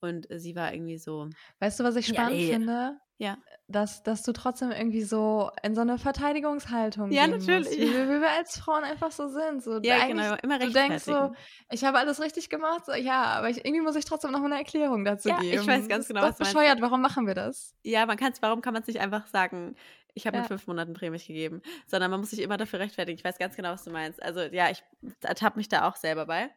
[0.00, 1.28] Und sie war irgendwie so.
[1.58, 3.00] Weißt du, was ich spannend ja, finde?
[3.18, 3.38] Ja.
[3.66, 7.66] Dass, dass du trotzdem irgendwie so in so eine Verteidigungshaltung Ja, natürlich.
[7.66, 9.62] Musst, wie, wie, wir als Frauen einfach so sind.
[9.62, 11.32] So, ja, genau, immer Du denkst so,
[11.70, 12.84] ich habe alles richtig gemacht.
[12.86, 15.60] So, ja, aber ich, irgendwie muss ich trotzdem noch eine Erklärung dazu ja, geben.
[15.60, 16.80] ich weiß ganz genau, das ist was bescheuert.
[16.82, 17.74] Warum machen wir das?
[17.82, 19.76] Ja, man kann es, warum kann man es nicht einfach sagen,
[20.16, 20.42] ich habe ja.
[20.42, 23.18] mit fünf Monaten Prämilch gegeben, sondern man muss sich immer dafür rechtfertigen.
[23.18, 24.20] Ich weiß ganz genau, was du meinst.
[24.22, 24.82] Also ja, ich
[25.20, 26.50] ertappe mich da auch selber bei.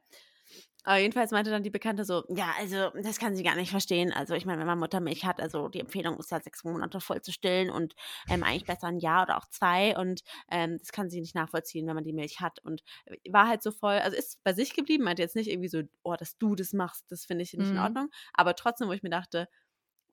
[0.85, 4.13] Aber jedenfalls meinte dann die Bekannte so, ja, also das kann sie gar nicht verstehen.
[4.13, 7.21] Also ich meine, wenn man Muttermilch hat, also die Empfehlung ist ja sechs Monate voll
[7.21, 7.95] zu stillen und
[8.29, 11.85] ähm, eigentlich besser ein Jahr oder auch zwei und ähm, das kann sie nicht nachvollziehen,
[11.85, 14.73] wenn man die Milch hat und äh, war halt so voll, also ist bei sich
[14.73, 17.67] geblieben, meinte jetzt nicht irgendwie so, oh, dass du das machst, das finde ich nicht
[17.67, 17.75] mhm.
[17.75, 19.49] in Ordnung, aber trotzdem, wo ich mir dachte,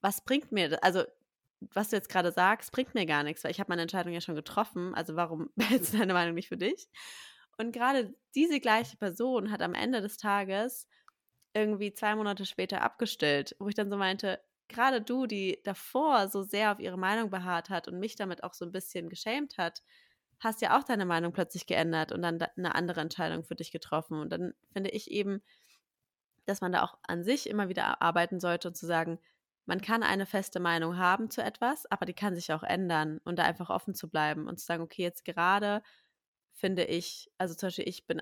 [0.01, 0.83] was bringt mir das?
[0.83, 1.05] Also
[1.61, 4.21] was du jetzt gerade sagst, bringt mir gar nichts, weil ich habe meine Entscheidung ja
[4.21, 6.89] schon getroffen, also warum behältst du deine Meinung nicht für dich?
[7.59, 10.89] Und gerade diese gleiche Person hat am Ende des Tages
[11.55, 16.43] irgendwie zwei Monate später abgestellt, wo ich dann so meinte, gerade du, die davor so
[16.43, 19.83] sehr auf ihre Meinung beharrt hat und mich damit auch so ein bisschen geschämt hat,
[20.39, 24.21] hast ja auch deine Meinung plötzlich geändert und dann eine andere Entscheidung für dich getroffen.
[24.21, 25.43] Und dann finde ich eben,
[26.45, 29.19] dass man da auch an sich immer wieder arbeiten sollte und zu sagen,
[29.67, 33.39] man kann eine feste Meinung haben zu etwas, aber die kann sich auch ändern und
[33.39, 35.83] da einfach offen zu bleiben und zu sagen, okay, jetzt gerade
[36.55, 38.21] finde ich, also zum Beispiel ich bin,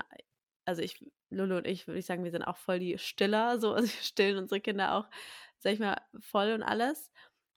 [0.65, 3.75] also ich, Lulu und ich, würde ich sagen, wir sind auch voll die Stiller, so,
[3.75, 5.09] also wir stillen unsere Kinder auch,
[5.59, 7.11] sag ich mal, voll und alles.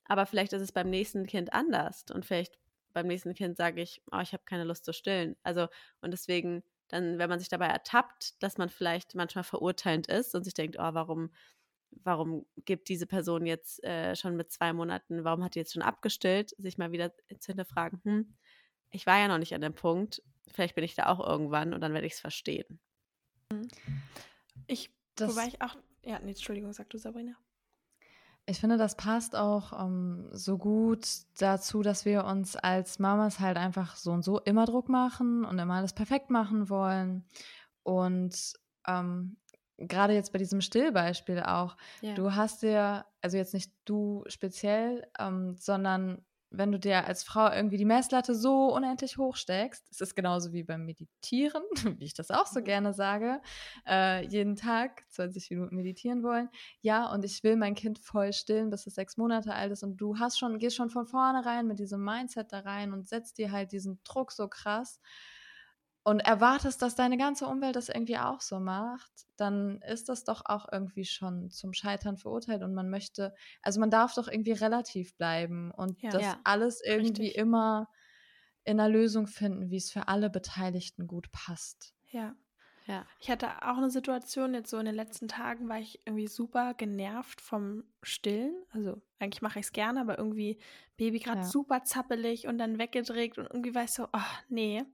[0.05, 2.57] Aber vielleicht ist es beim nächsten Kind anders und vielleicht
[2.93, 5.35] beim nächsten Kind sage ich, oh, ich habe keine Lust zu stillen.
[5.43, 5.67] Also,
[6.01, 10.43] und deswegen dann, wenn man sich dabei ertappt, dass man vielleicht manchmal verurteilend ist und
[10.43, 11.31] sich denkt, oh, warum,
[11.91, 15.81] warum gibt diese Person jetzt äh, schon mit zwei Monaten, warum hat die jetzt schon
[15.81, 18.33] abgestillt, sich mal wieder zu hinterfragen, hm,
[18.91, 20.21] ich war ja noch nicht an dem Punkt,
[20.51, 22.79] vielleicht bin ich da auch irgendwann und dann werde ich es verstehen.
[24.67, 27.35] Ich, das, wobei ich auch, ja, nee, Entschuldigung, sag du Sabrina.
[28.49, 31.05] Ich finde, das passt auch um, ähm, so gut
[31.37, 35.59] dazu, dass wir uns als Mamas halt einfach so und so immer Druck machen und
[35.59, 37.25] immer alles perfekt machen wollen.
[37.83, 38.53] Und
[38.87, 39.35] ähm,
[39.77, 42.13] gerade jetzt bei diesem Stillbeispiel auch, ja.
[42.13, 47.51] du hast dir, also jetzt nicht du speziell, ähm, sondern wenn du dir als Frau
[47.51, 51.61] irgendwie die Messlatte so unendlich hoch steckst, es ist genauso wie beim Meditieren,
[51.99, 52.63] wie ich das auch so mhm.
[52.63, 53.41] gerne sage,
[53.85, 56.49] äh, jeden Tag 20 Minuten meditieren wollen.
[56.81, 59.97] Ja, und ich will mein Kind voll stillen, bis es sechs Monate alt ist und
[59.97, 63.51] du hast schon, gehst schon von vornherein mit diesem Mindset da rein und setzt dir
[63.51, 64.99] halt diesen Druck so krass
[66.07, 70.41] und erwartest, dass deine ganze Umwelt das irgendwie auch so macht, dann ist das doch
[70.45, 75.17] auch irgendwie schon zum Scheitern verurteilt und man möchte, also man darf doch irgendwie relativ
[75.17, 77.35] bleiben und ja, das ja, alles irgendwie richtig.
[77.35, 77.89] immer
[78.63, 81.93] in einer Lösung finden, wie es für alle Beteiligten gut passt.
[82.05, 82.37] Ja.
[82.85, 83.05] Ja.
[83.19, 86.73] Ich hatte auch eine Situation, jetzt so in den letzten Tagen war ich irgendwie super
[86.73, 88.55] genervt vom Stillen.
[88.71, 90.57] Also eigentlich mache ich es gerne, aber irgendwie
[90.95, 91.45] Baby gerade ja.
[91.45, 94.85] super zappelig und dann weggedreht und irgendwie war ich so, oh nee.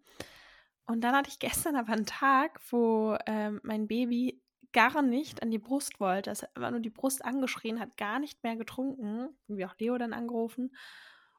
[0.86, 4.41] Und dann hatte ich gestern aber einen Tag, wo ähm, mein Baby
[4.74, 6.32] gar nicht an die Brust wollte.
[6.32, 9.30] Es hat einfach nur die Brust angeschrien, hat gar nicht mehr getrunken.
[9.48, 10.76] Wie auch Leo dann angerufen.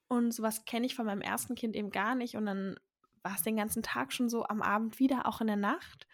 [0.09, 2.37] Und sowas kenne ich von meinem ersten Kind eben gar nicht.
[2.37, 2.77] Und dann
[3.23, 6.07] war es den ganzen Tag schon so, am Abend wieder, auch in der Nacht.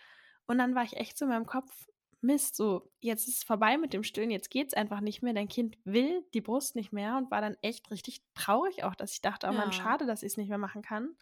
[0.46, 1.86] Und dann war ich echt so in meinem Kopf,
[2.22, 5.32] Mist, so, jetzt ist es vorbei mit dem Stillen, jetzt geht es einfach nicht mehr.
[5.32, 9.12] Dein Kind will die Brust nicht mehr und war dann echt richtig traurig auch, dass
[9.12, 9.58] ich dachte, oh ja.
[9.58, 11.16] man, schade, dass ich es nicht mehr machen kann.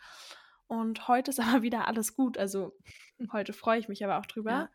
[0.68, 2.38] Und heute ist aber wieder alles gut.
[2.38, 2.76] Also
[3.32, 4.70] heute freue ich mich aber auch drüber.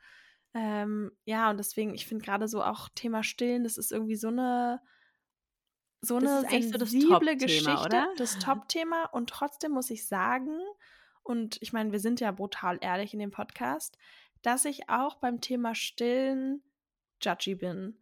[0.53, 4.15] Ja, ähm, ja und deswegen, ich finde gerade so auch Thema Stillen, das ist irgendwie
[4.17, 4.81] so eine
[6.01, 8.09] so eine sensible so das Geschichte, oder?
[8.17, 9.05] das Top-Thema.
[9.13, 10.59] Und trotzdem muss ich sagen,
[11.23, 13.97] und ich meine, wir sind ja brutal ehrlich in dem Podcast,
[14.41, 16.61] dass ich auch beim Thema Stillen
[17.21, 17.97] judgy bin.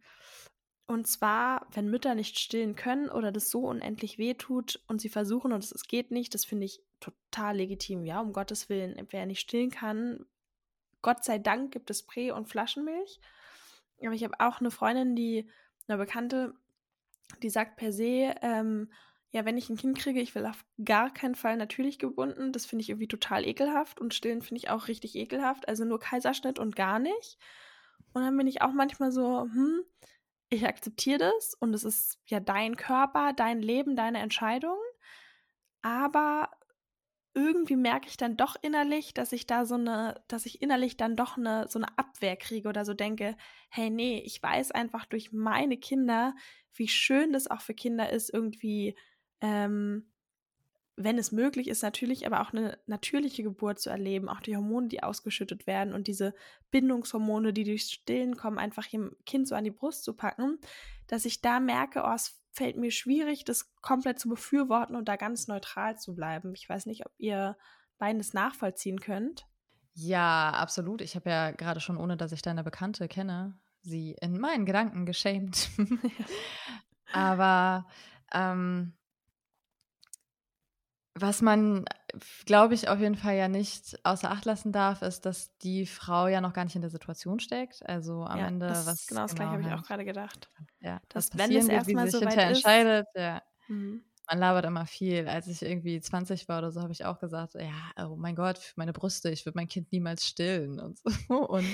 [0.86, 5.52] Und zwar, wenn Mütter nicht stillen können oder das so unendlich wehtut und sie versuchen
[5.52, 8.04] und es geht nicht, das finde ich total legitim.
[8.04, 10.26] Ja, um Gottes Willen, wer nicht stillen kann,
[11.00, 13.20] Gott sei Dank gibt es Prä- und Flaschenmilch.
[14.00, 15.48] Aber ich habe auch eine Freundin, die,
[15.86, 16.54] eine Bekannte,
[17.42, 18.90] die sagt per se, ähm,
[19.30, 22.52] ja, wenn ich ein Kind kriege, ich will auf gar keinen Fall natürlich gebunden.
[22.52, 25.68] Das finde ich irgendwie total ekelhaft und stillen finde ich auch richtig ekelhaft.
[25.68, 27.38] Also nur Kaiserschnitt und gar nicht.
[28.12, 29.82] Und dann bin ich auch manchmal so, hm,
[30.52, 34.78] ich akzeptiere das und es ist ja dein Körper, dein Leben, deine Entscheidung.
[35.82, 36.50] Aber
[37.34, 41.16] irgendwie merke ich dann doch innerlich, dass ich da so eine, dass ich innerlich dann
[41.16, 43.36] doch eine, so eine Abwehr kriege oder so denke,
[43.70, 46.34] hey, nee, ich weiß einfach durch meine Kinder,
[46.74, 48.96] wie schön das auch für Kinder ist, irgendwie
[49.40, 50.11] ähm,
[50.96, 54.88] wenn es möglich ist, natürlich, aber auch eine natürliche Geburt zu erleben, auch die Hormone,
[54.88, 56.34] die ausgeschüttet werden und diese
[56.70, 60.58] Bindungshormone, die durch Stillen kommen, einfach dem Kind so an die Brust zu packen,
[61.06, 65.16] dass ich da merke, oh, es fällt mir schwierig, das komplett zu befürworten und da
[65.16, 66.52] ganz neutral zu bleiben.
[66.54, 67.56] Ich weiß nicht, ob ihr
[67.98, 69.46] beides nachvollziehen könnt.
[69.94, 71.00] Ja, absolut.
[71.00, 75.06] Ich habe ja gerade schon, ohne dass ich deine Bekannte kenne, sie in meinen Gedanken
[75.06, 75.70] geschämt.
[77.12, 77.86] aber
[78.32, 78.94] ähm,
[81.14, 81.84] Was man,
[82.46, 86.26] glaube ich, auf jeden Fall ja nicht außer Acht lassen darf, ist, dass die Frau
[86.26, 87.86] ja noch gar nicht in der Situation steckt.
[87.86, 89.06] Also am ja, Ende, das, was.
[89.06, 90.48] Genau das gleiche habe ich halt auch gerade gedacht.
[90.80, 93.42] Ja, dass das wenn es erstmal so weit entscheidet, ja.
[93.68, 94.04] Mhm.
[94.28, 95.28] Man labert immer viel.
[95.28, 98.72] Als ich irgendwie 20 war oder so, habe ich auch gesagt, ja, oh mein Gott,
[98.76, 101.04] meine Brüste, ich würde mein Kind niemals stillen und so.
[101.48, 101.66] Und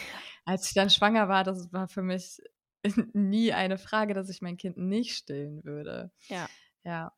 [0.44, 2.40] als ich dann schwanger war, das war für mich
[3.12, 6.10] nie eine Frage, dass ich mein Kind nicht stillen würde.
[6.28, 6.48] Ja.
[6.84, 7.12] Ja.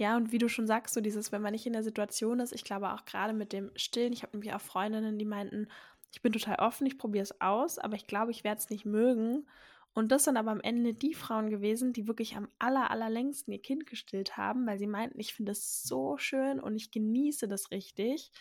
[0.00, 2.54] Ja, und wie du schon sagst, so dieses, wenn man nicht in der Situation ist,
[2.54, 5.68] ich glaube auch gerade mit dem Stillen, ich habe nämlich auch Freundinnen, die meinten,
[6.10, 8.86] ich bin total offen, ich probiere es aus, aber ich glaube, ich werde es nicht
[8.86, 9.46] mögen.
[9.92, 13.60] Und das sind aber am Ende die Frauen gewesen, die wirklich am aller, allerlängsten ihr
[13.60, 17.70] Kind gestillt haben, weil sie meinten, ich finde es so schön und ich genieße das
[17.70, 18.32] richtig.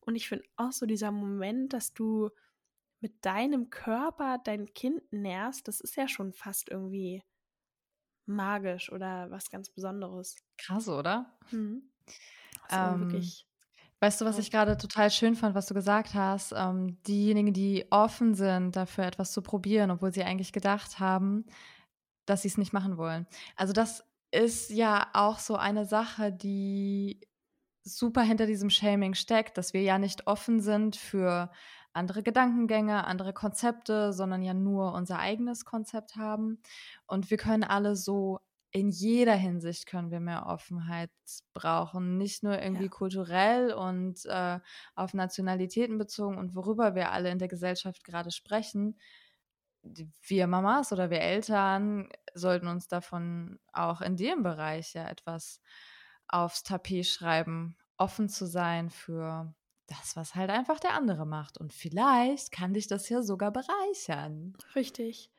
[0.00, 2.30] Und ich finde auch so dieser Moment, dass du
[3.00, 7.22] mit deinem Körper dein Kind nährst, das ist ja schon fast irgendwie
[8.26, 10.36] magisch oder was ganz Besonderes.
[10.58, 11.38] Krass, oder?
[11.50, 11.90] Mhm.
[12.68, 13.46] Also ähm, wirklich.
[14.00, 16.52] Weißt du, was ich gerade total schön fand, was du gesagt hast?
[16.54, 21.46] Ähm, diejenigen, die offen sind, dafür etwas zu probieren, obwohl sie eigentlich gedacht haben,
[22.26, 23.26] dass sie es nicht machen wollen.
[23.56, 27.20] Also das ist ja auch so eine Sache, die
[27.84, 31.50] super hinter diesem Shaming steckt, dass wir ja nicht offen sind für
[31.96, 36.60] andere Gedankengänge, andere Konzepte, sondern ja nur unser eigenes Konzept haben.
[37.06, 38.40] Und wir können alle so
[38.76, 41.10] in jeder Hinsicht können wir mehr Offenheit
[41.54, 42.90] brauchen, nicht nur irgendwie ja.
[42.90, 44.60] kulturell und äh,
[44.94, 48.98] auf Nationalitäten bezogen und worüber wir alle in der Gesellschaft gerade sprechen.
[50.20, 55.62] Wir Mamas oder wir Eltern sollten uns davon auch in dem Bereich ja etwas
[56.28, 59.54] aufs Tapet schreiben, offen zu sein für
[59.86, 61.58] das, was halt einfach der andere macht.
[61.58, 64.56] Und vielleicht kann dich das ja sogar bereichern.
[64.74, 65.30] Richtig.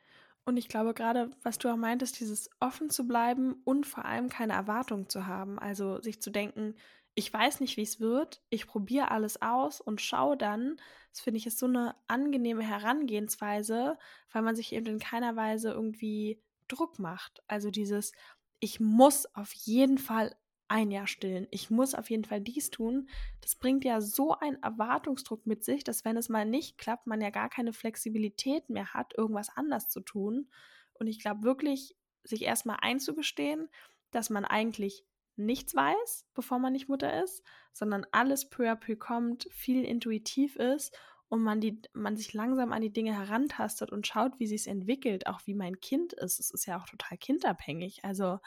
[0.44, 4.30] Und ich glaube gerade, was du auch meintest, dieses offen zu bleiben und vor allem
[4.30, 5.58] keine Erwartung zu haben.
[5.58, 6.74] Also sich zu denken,
[7.14, 10.76] ich weiß nicht, wie es wird, ich probiere alles aus und schaue dann.
[11.10, 13.98] Das finde ich ist so eine angenehme Herangehensweise,
[14.32, 17.42] weil man sich eben in keiner Weise irgendwie Druck macht.
[17.48, 18.12] Also dieses,
[18.60, 20.34] ich muss auf jeden Fall
[20.68, 21.46] ein Jahr stillen.
[21.50, 23.08] Ich muss auf jeden Fall dies tun.
[23.40, 27.20] Das bringt ja so einen Erwartungsdruck mit sich, dass wenn es mal nicht klappt, man
[27.20, 30.50] ja gar keine Flexibilität mehr hat, irgendwas anders zu tun.
[30.94, 33.68] Und ich glaube wirklich, sich erstmal einzugestehen,
[34.10, 35.04] dass man eigentlich
[35.36, 40.56] nichts weiß, bevor man nicht Mutter ist, sondern alles peu à peu kommt, viel intuitiv
[40.56, 40.96] ist
[41.28, 44.66] und man, die, man sich langsam an die Dinge herantastet und schaut, wie sie es
[44.66, 46.40] entwickelt, auch wie mein Kind ist.
[46.40, 48.04] Es ist ja auch total kindabhängig.
[48.04, 48.40] Also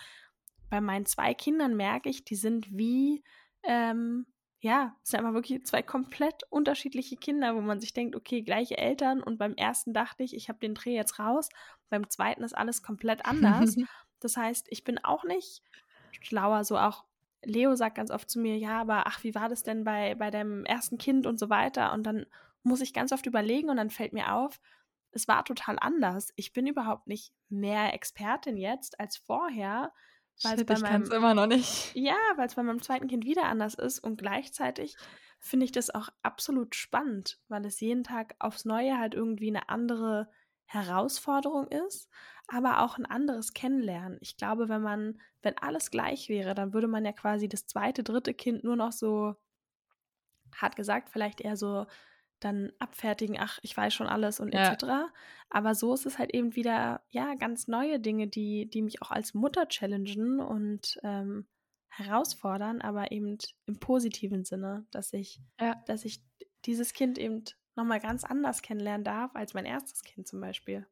[0.71, 3.23] bei meinen zwei Kindern merke ich, die sind wie,
[3.63, 4.25] ähm,
[4.61, 8.77] ja, es sind einfach wirklich zwei komplett unterschiedliche Kinder, wo man sich denkt, okay, gleiche
[8.77, 11.49] Eltern und beim ersten dachte ich, ich habe den Dreh jetzt raus,
[11.89, 13.75] beim zweiten ist alles komplett anders.
[14.21, 15.61] das heißt, ich bin auch nicht
[16.21, 17.03] schlauer, so auch
[17.43, 20.31] Leo sagt ganz oft zu mir, ja, aber ach, wie war das denn bei, bei
[20.31, 21.91] deinem ersten Kind und so weiter?
[21.91, 22.27] Und dann
[22.63, 24.61] muss ich ganz oft überlegen und dann fällt mir auf,
[25.11, 26.31] es war total anders.
[26.37, 29.91] Ich bin überhaupt nicht mehr Expertin jetzt als vorher,
[30.41, 31.95] Shit, ich kann es immer noch nicht.
[31.95, 34.95] Ja, weil es bei meinem zweiten Kind wieder anders ist und gleichzeitig
[35.39, 39.69] finde ich das auch absolut spannend, weil es jeden Tag aufs Neue halt irgendwie eine
[39.69, 40.29] andere
[40.65, 42.09] Herausforderung ist,
[42.47, 44.17] aber auch ein anderes Kennenlernen.
[44.21, 48.03] Ich glaube, wenn man, wenn alles gleich wäre, dann würde man ja quasi das zweite,
[48.03, 49.35] dritte Kind nur noch so,
[50.55, 51.85] hart gesagt, vielleicht eher so
[52.43, 54.73] dann abfertigen, ach, ich weiß schon alles und ja.
[54.73, 54.85] etc.
[55.49, 59.11] Aber so ist es halt eben wieder, ja, ganz neue Dinge, die, die mich auch
[59.11, 61.47] als Mutter challengen und ähm,
[61.89, 65.75] herausfordern, aber eben im positiven Sinne, dass ich, ja.
[65.85, 66.23] dass ich
[66.65, 67.43] dieses Kind eben
[67.75, 70.87] nochmal ganz anders kennenlernen darf als mein erstes Kind zum Beispiel.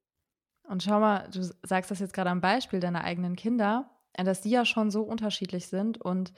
[0.63, 4.41] Und schau mal, du sagst das jetzt gerade am Beispiel deiner eigenen Kinder, äh, dass
[4.41, 6.33] die ja schon so unterschiedlich sind und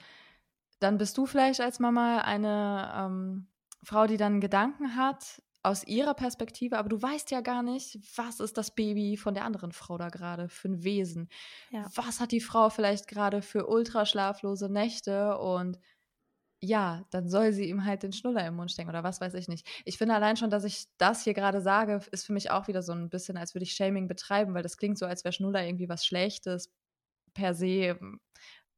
[0.78, 3.46] dann bist du vielleicht als Mama eine ähm,
[3.82, 8.40] Frau, die dann Gedanken hat aus ihrer Perspektive, aber du weißt ja gar nicht, was
[8.40, 11.28] ist das Baby von der anderen Frau da gerade für ein Wesen?
[11.70, 11.88] Ja.
[11.94, 15.78] Was hat die Frau vielleicht gerade für ultraschlaflose Nächte und
[16.64, 19.48] ja, dann soll sie ihm halt den Schnuller im Mund stecken oder was weiß ich
[19.48, 19.66] nicht.
[19.84, 22.82] Ich finde allein schon, dass ich das hier gerade sage, ist für mich auch wieder
[22.82, 25.64] so ein bisschen, als würde ich Shaming betreiben, weil das klingt so, als wäre Schnuller
[25.64, 26.72] irgendwie was Schlechtes
[27.34, 27.98] per se.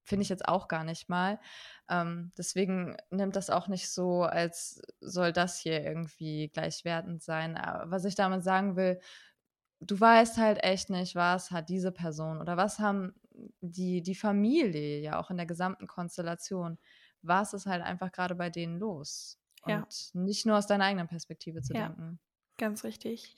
[0.04, 1.40] Finde ich jetzt auch gar nicht mal.
[1.88, 7.56] Ähm, deswegen nimmt das auch nicht so, als soll das hier irgendwie gleichwertend sein.
[7.56, 9.00] Aber was ich damit sagen will,
[9.80, 13.14] du weißt halt echt nicht, was hat diese Person oder was haben
[13.60, 16.78] die, die Familie ja auch in der gesamten Konstellation.
[17.22, 19.38] Was ist halt einfach gerade bei denen los?
[19.62, 19.86] Und ja.
[20.12, 22.18] nicht nur aus deiner eigenen Perspektive zu ja, denken.
[22.58, 23.36] Ganz richtig.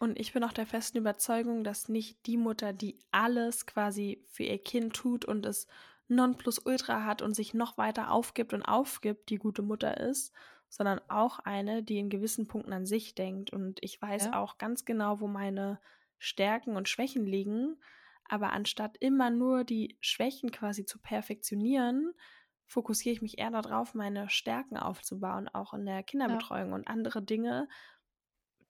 [0.00, 4.44] Und ich bin auch der festen Überzeugung, dass nicht die Mutter, die alles quasi für
[4.44, 5.66] ihr Kind tut und es
[6.08, 10.32] Nonplusultra hat und sich noch weiter aufgibt und aufgibt, die gute Mutter ist,
[10.68, 13.52] sondern auch eine, die in gewissen Punkten an sich denkt.
[13.52, 14.40] Und ich weiß ja.
[14.40, 15.80] auch ganz genau, wo meine
[16.18, 17.76] Stärken und Schwächen liegen.
[18.24, 22.12] Aber anstatt immer nur die Schwächen quasi zu perfektionieren,
[22.66, 26.74] fokussiere ich mich eher darauf, meine Stärken aufzubauen, auch in der Kinderbetreuung ja.
[26.74, 27.68] und andere Dinge,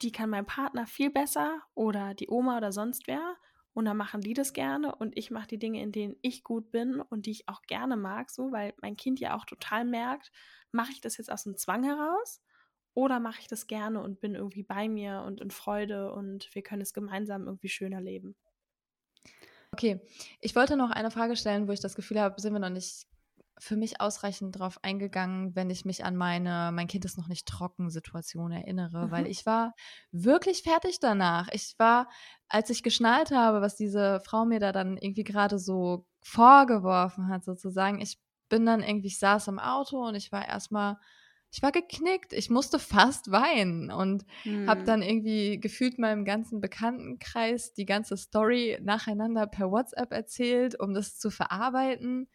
[0.02, 3.36] die kann mein Partner viel besser oder die Oma oder sonst wer.
[3.78, 6.72] Und dann machen die das gerne und ich mache die Dinge, in denen ich gut
[6.72, 10.32] bin und die ich auch gerne mag, so, weil mein Kind ja auch total merkt,
[10.72, 12.42] mache ich das jetzt aus dem Zwang heraus
[12.94, 16.62] oder mache ich das gerne und bin irgendwie bei mir und in Freude und wir
[16.62, 18.34] können es gemeinsam irgendwie schöner leben.
[19.70, 20.00] Okay,
[20.40, 23.06] ich wollte noch eine Frage stellen, wo ich das Gefühl habe, sind wir noch nicht
[23.60, 27.46] für mich ausreichend darauf eingegangen, wenn ich mich an meine mein Kind ist noch nicht
[27.46, 29.10] trocken Situation erinnere, mhm.
[29.10, 29.74] weil ich war
[30.12, 31.48] wirklich fertig danach.
[31.52, 32.08] Ich war,
[32.48, 37.44] als ich geschnallt habe, was diese Frau mir da dann irgendwie gerade so vorgeworfen hat,
[37.44, 38.18] sozusagen, ich
[38.48, 40.96] bin dann irgendwie, ich saß im Auto und ich war erstmal,
[41.50, 44.68] ich war geknickt, ich musste fast weinen und mhm.
[44.68, 50.94] habe dann irgendwie gefühlt meinem ganzen Bekanntenkreis die ganze Story nacheinander per WhatsApp erzählt, um
[50.94, 52.28] das zu verarbeiten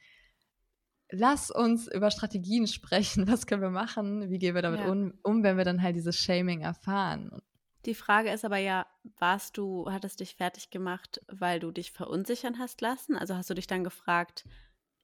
[1.13, 3.28] lass uns über Strategien sprechen.
[3.32, 4.30] Was können wir machen?
[4.30, 4.91] Wie gehen wir damit ja.
[4.91, 7.41] um, um, wenn wir dann halt dieses Shaming erfahren?
[7.86, 8.86] Die Frage ist aber ja,
[9.19, 13.17] warst du, hattest dich fertig gemacht, weil du dich verunsichern hast lassen?
[13.17, 14.45] Also hast du dich dann gefragt,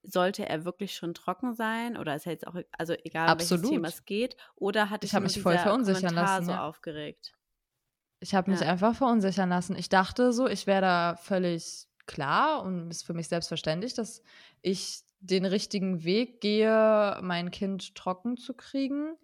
[0.01, 3.63] sollte er wirklich schon trocken sein oder ist er jetzt auch, also egal, Absolut.
[3.63, 6.67] welches Thema es geht, oder hat dich ich mich voll verunsichern Kommentar lassen, so ja.
[6.67, 7.33] aufgeregt?
[8.21, 8.67] Ich habe mich ja.
[8.67, 9.75] einfach verunsichern lassen.
[9.75, 14.23] Ich dachte so, ich wäre da völlig klar und ist für mich selbstverständlich, dass
[14.61, 19.15] ich den richtigen Weg gehe, mein Kind trocken zu kriegen.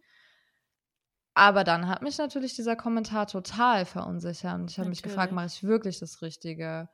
[1.34, 4.69] Aber dann hat mich natürlich dieser Kommentar total verunsichert.
[4.69, 6.89] Ich habe mich gefragt, mache ich wirklich das Richtige?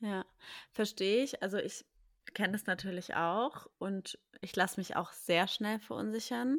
[0.00, 0.24] Ja,
[0.72, 1.42] verstehe ich.
[1.42, 1.84] Also ich
[2.32, 6.58] kenne es natürlich auch und ich lasse mich auch sehr schnell verunsichern.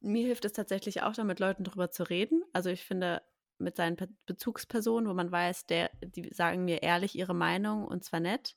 [0.00, 2.42] Mir hilft es tatsächlich auch, da mit Leuten drüber zu reden.
[2.52, 3.22] Also ich finde,
[3.58, 8.20] mit seinen Bezugspersonen, wo man weiß, der, die sagen mir ehrlich ihre Meinung und zwar
[8.20, 8.56] nett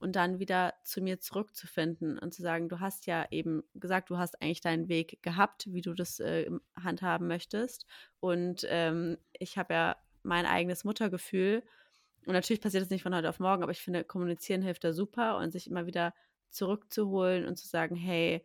[0.00, 4.18] und dann wieder zu mir zurückzufinden und zu sagen, du hast ja eben gesagt, du
[4.18, 7.86] hast eigentlich deinen Weg gehabt, wie du das äh, handhaben möchtest.
[8.18, 11.62] Und ähm, ich habe ja mein eigenes Muttergefühl.
[12.26, 14.92] Und natürlich passiert das nicht von heute auf morgen, aber ich finde, kommunizieren hilft da
[14.92, 16.14] super und sich immer wieder
[16.48, 18.44] zurückzuholen und zu sagen, hey,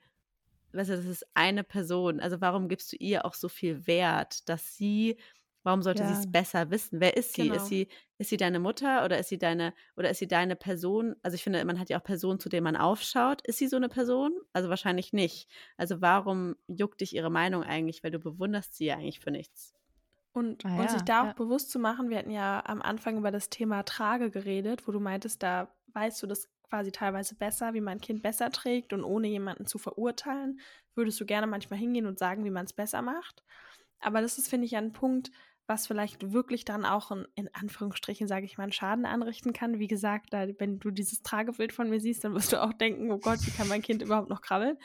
[0.73, 2.19] weißt du, das ist eine Person.
[2.19, 5.17] Also warum gibst du ihr auch so viel Wert, dass sie
[5.65, 6.13] Warum sollte ja.
[6.13, 6.99] sie es besser wissen?
[6.99, 7.49] Wer ist sie?
[7.49, 7.55] Genau.
[7.55, 7.87] Ist sie?
[8.19, 11.15] Ist sie deine Mutter oder ist sie deine oder ist sie deine Person?
[11.23, 13.41] Also ich finde, man hat ja auch Personen, zu denen man aufschaut.
[13.47, 14.31] Ist sie so eine Person?
[14.53, 15.49] Also wahrscheinlich nicht.
[15.75, 18.03] Also warum juckt dich ihre Meinung eigentlich?
[18.03, 19.73] Weil du bewunderst sie ja eigentlich für nichts.
[20.33, 21.33] Und, ah, und sich da auch ja.
[21.33, 24.99] bewusst zu machen, wir hatten ja am Anfang über das Thema Trage geredet, wo du
[24.99, 29.29] meintest, da weißt du das quasi teilweise besser, wie mein Kind besser trägt und ohne
[29.29, 30.59] jemanden zu verurteilen,
[30.93, 33.43] würdest du gerne manchmal hingehen und sagen, wie man es besser macht.
[33.99, 35.31] Aber das ist, finde ich, ein Punkt,
[35.67, 39.79] was vielleicht wirklich dann auch in, in Anführungsstrichen, sage ich mal, einen Schaden anrichten kann.
[39.79, 43.11] Wie gesagt, da, wenn du dieses Tragebild von mir siehst, dann wirst du auch denken,
[43.11, 44.77] oh Gott, wie kann mein Kind überhaupt noch krabbeln?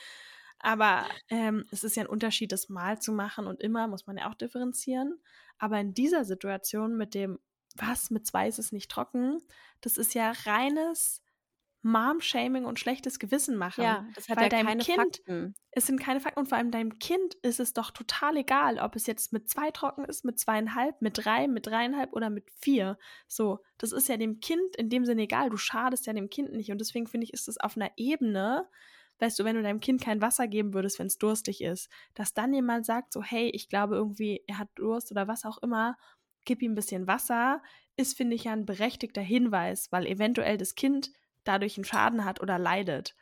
[0.58, 4.18] Aber ähm, es ist ja ein Unterschied, das mal zu machen und immer muss man
[4.18, 5.18] ja auch differenzieren.
[5.58, 7.38] Aber in dieser Situation mit dem,
[7.76, 9.38] was, mit zwei ist es nicht trocken,
[9.80, 11.22] das ist ja reines
[11.82, 13.82] Mom-Shaming und schlechtes Gewissen machen.
[13.82, 15.54] Ja, das hat Weil ja deinem keine Kind, Fakten.
[15.70, 18.96] Es sind keine Fakten und vor allem deinem Kind ist es doch total egal, ob
[18.96, 22.98] es jetzt mit zwei trocken ist, mit zweieinhalb, mit drei, mit dreieinhalb oder mit vier.
[23.26, 25.48] So, das ist ja dem Kind in dem Sinne egal.
[25.48, 26.70] Du schadest ja dem Kind nicht.
[26.70, 28.68] Und deswegen finde ich, ist es auf einer Ebene,
[29.20, 32.34] weißt du, wenn du deinem Kind kein Wasser geben würdest, wenn es durstig ist, dass
[32.34, 35.96] dann jemand sagt, so, hey, ich glaube irgendwie, er hat Durst oder was auch immer,
[36.44, 37.62] gib ihm ein bisschen Wasser,
[37.96, 41.10] ist, finde ich, ja ein berechtigter Hinweis, weil eventuell das Kind
[41.44, 43.14] dadurch einen Schaden hat oder leidet.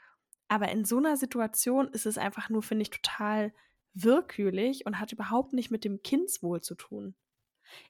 [0.49, 3.53] Aber in so einer Situation ist es einfach nur, finde ich, total
[3.95, 7.15] willkürlich und hat überhaupt nicht mit dem Kindswohl zu tun.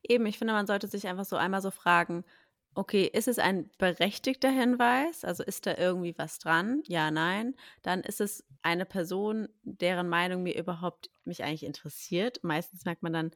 [0.03, 2.25] Eben, ich finde, man sollte sich einfach so einmal so fragen,
[2.75, 5.25] okay, ist es ein berechtigter Hinweis?
[5.25, 6.83] Also ist da irgendwie was dran?
[6.87, 7.55] Ja, nein.
[7.83, 12.43] Dann ist es eine Person, deren Meinung mir überhaupt mich eigentlich interessiert.
[12.43, 13.31] Meistens merkt man dann,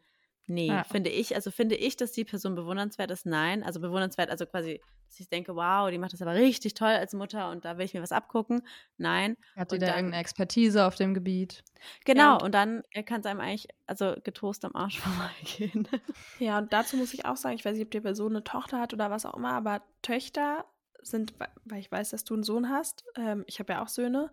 [0.46, 0.84] Nee, ja.
[0.84, 1.34] finde ich.
[1.34, 3.26] Also finde ich, dass die Person bewundernswert ist?
[3.26, 3.62] Nein.
[3.62, 4.80] Also bewundernswert, also quasi,
[5.12, 7.84] dass ich denke, wow, die macht das aber richtig toll als Mutter und da will
[7.84, 8.66] ich mir was abgucken.
[8.96, 9.36] Nein.
[9.56, 11.62] Hat die da irgendeine Expertise auf dem Gebiet?
[12.04, 15.86] Genau, ja, und, und, dann kann es einem eigentlich, also getoast am Arsch vorbeigehen.
[16.38, 18.80] Ja, und dazu muss ich auch sagen, ich weiß nicht, ob die Person eine Tochter
[18.80, 20.64] hat oder was auch immer, aber Töchter
[21.02, 21.34] sind,
[21.64, 24.30] weil ich weiß, dass du einen Sohn hast, ähm, ich habe ja auch Söhne,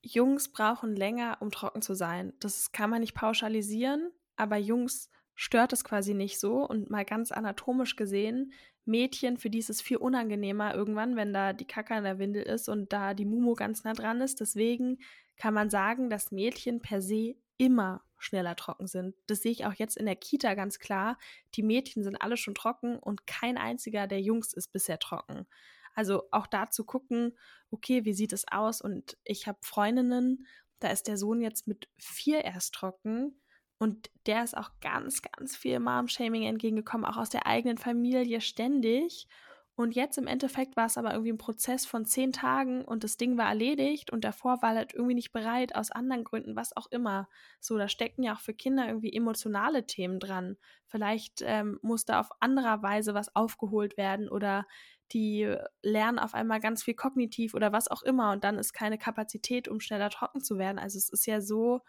[0.00, 2.32] Jungs brauchen länger, um trocken zu sein.
[2.38, 7.32] Das kann man nicht pauschalisieren aber Jungs stört es quasi nicht so und mal ganz
[7.32, 8.52] anatomisch gesehen,
[8.88, 12.42] Mädchen, für die ist es viel unangenehmer irgendwann, wenn da die Kacke an der Windel
[12.42, 14.40] ist und da die Mumu ganz nah dran ist.
[14.40, 14.98] Deswegen
[15.36, 19.14] kann man sagen, dass Mädchen per se immer schneller trocken sind.
[19.26, 21.18] Das sehe ich auch jetzt in der Kita ganz klar.
[21.54, 25.46] Die Mädchen sind alle schon trocken und kein einziger der Jungs ist bisher trocken.
[25.94, 27.36] Also auch da zu gucken,
[27.70, 28.80] okay, wie sieht es aus?
[28.80, 30.46] Und ich habe Freundinnen,
[30.80, 33.40] da ist der Sohn jetzt mit vier erst trocken
[33.78, 39.28] und der ist auch ganz, ganz viel Mom-Shaming entgegengekommen, auch aus der eigenen Familie ständig.
[39.76, 43.16] Und jetzt im Endeffekt war es aber irgendwie ein Prozess von zehn Tagen und das
[43.16, 46.76] Ding war erledigt und davor war er halt irgendwie nicht bereit, aus anderen Gründen, was
[46.76, 47.28] auch immer.
[47.60, 50.56] So, da stecken ja auch für Kinder irgendwie emotionale Themen dran.
[50.88, 54.66] Vielleicht ähm, muss da auf anderer Weise was aufgeholt werden oder
[55.12, 58.98] die lernen auf einmal ganz viel kognitiv oder was auch immer und dann ist keine
[58.98, 60.80] Kapazität, um schneller trocken zu werden.
[60.80, 61.82] Also es ist ja so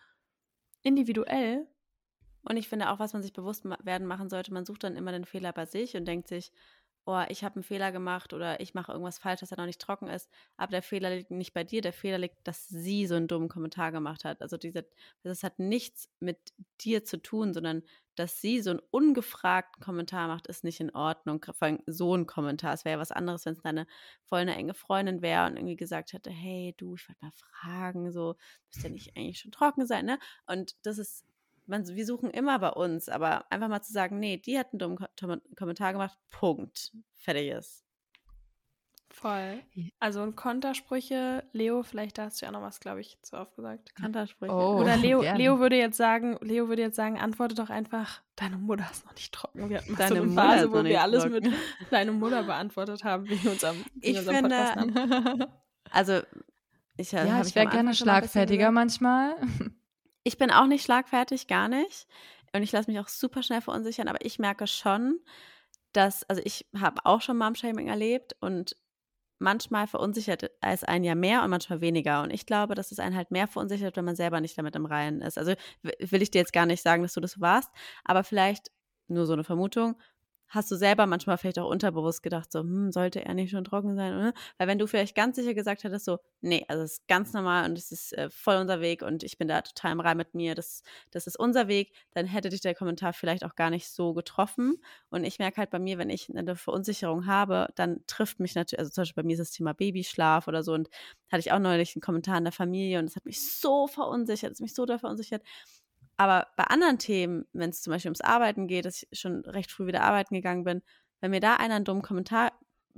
[0.84, 1.68] individuell
[2.44, 5.12] und ich finde auch, was man sich bewusst werden machen sollte, man sucht dann immer
[5.12, 6.52] den Fehler bei sich und denkt sich,
[7.06, 9.82] oh, ich habe einen Fehler gemacht oder ich mache irgendwas falsch, dass er noch nicht
[9.82, 10.30] trocken ist.
[10.58, 13.50] Aber der Fehler liegt nicht bei dir, der Fehler liegt, dass sie so einen dummen
[13.50, 14.42] Kommentar gemacht hat.
[14.42, 14.86] Also diese,
[15.24, 16.38] das hat nichts mit
[16.82, 17.84] dir zu tun, sondern
[18.16, 21.44] dass sie so einen ungefragten Kommentar macht, ist nicht in Ordnung.
[21.44, 22.74] Vor allem so ein Kommentar.
[22.74, 23.88] Es wäre ja was anderes, wenn es deine
[24.26, 28.12] voll eine enge Freundin wäre und irgendwie gesagt hätte, hey du, ich wollte mal fragen,
[28.12, 28.36] so,
[28.68, 30.20] müsste ja nicht eigentlich schon trocken sein, ne?
[30.46, 31.26] Und das ist
[31.70, 34.80] man, wir suchen immer bei uns, aber einfach mal zu sagen, nee, die hat einen
[34.80, 35.08] dummen Ko
[35.56, 36.92] Kommentar gemacht, Punkt.
[37.16, 37.86] Fertig ist.
[39.12, 39.62] Voll.
[40.00, 43.94] Also ein Kontersprüche, Leo, vielleicht hast du ja noch was, glaube ich, zu oft gesagt.
[43.96, 44.54] Kontersprüche.
[44.54, 48.58] Oh, Oder Leo, Leo würde jetzt sagen, Leo würde jetzt sagen, antworte doch einfach, deine
[48.58, 49.70] Mutter ist noch nicht trocken.
[49.70, 51.50] Wir hatten deine so eine Phase, wo wir alles trocken.
[51.50, 51.54] mit
[51.92, 55.46] deine Mutter beantwortet haben, wie wir uns am ich unserem finde, Podcast haben.
[55.92, 56.22] Also
[56.98, 59.36] ich, äh, ja, ich wäre gerne schlagfertiger manchmal.
[60.30, 62.06] Ich bin auch nicht schlagfertig, gar nicht.
[62.54, 65.20] Und ich lasse mich auch super schnell verunsichern, aber ich merke schon,
[65.92, 68.76] dass, also ich habe auch schon Mom-Shaming erlebt und
[69.40, 72.22] manchmal verunsichert es einen ja mehr und manchmal weniger.
[72.22, 74.86] Und ich glaube, dass es einen halt mehr verunsichert, wenn man selber nicht damit im
[74.86, 75.40] Reinen ist.
[75.40, 77.72] Also will ich dir jetzt gar nicht sagen, dass du das warst,
[78.04, 78.70] aber vielleicht
[79.08, 80.00] nur so eine Vermutung,
[80.50, 83.96] hast du selber manchmal vielleicht auch unterbewusst gedacht, so, hm, sollte er nicht schon trocken
[83.96, 84.34] sein, oder?
[84.58, 87.70] Weil wenn du vielleicht ganz sicher gesagt hättest, so, nee, also es ist ganz normal
[87.70, 90.34] und es ist äh, voll unser Weg und ich bin da total im Reim mit
[90.34, 93.90] mir, das, das ist unser Weg, dann hätte dich der Kommentar vielleicht auch gar nicht
[93.90, 94.82] so getroffen.
[95.10, 98.80] Und ich merke halt bei mir, wenn ich eine Verunsicherung habe, dann trifft mich natürlich,
[98.80, 100.90] also zum Beispiel bei mir ist das Thema Babyschlaf oder so und
[101.32, 104.52] hatte ich auch neulich einen Kommentar in der Familie und es hat mich so verunsichert,
[104.54, 105.44] es hat mich so da verunsichert.
[106.20, 109.72] Aber bei anderen Themen, wenn es zum Beispiel ums Arbeiten geht, dass ich schon recht
[109.72, 110.82] früh wieder arbeiten gegangen bin,
[111.22, 112.52] wenn mir da einer einen dummen Kommentar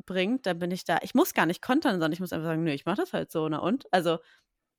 [0.07, 2.63] bringt, dann bin ich da, ich muss gar nicht kontern, sondern ich muss einfach sagen,
[2.63, 3.61] nö, ich mache das halt so, ne?
[3.61, 3.86] Und?
[3.93, 4.17] Also,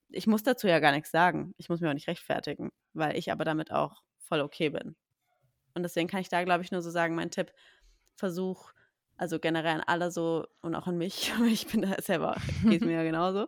[0.08, 1.54] ich muss dazu ja gar nichts sagen.
[1.56, 4.96] Ich muss mir auch nicht rechtfertigen, weil ich aber damit auch voll okay bin.
[5.74, 7.52] Und deswegen kann ich da, glaube ich, nur so sagen, mein Tipp,
[8.16, 8.72] versuch,
[9.16, 12.94] also generell an alle so und auch an mich, ich bin da selber, geht mir
[12.94, 13.46] ja genauso.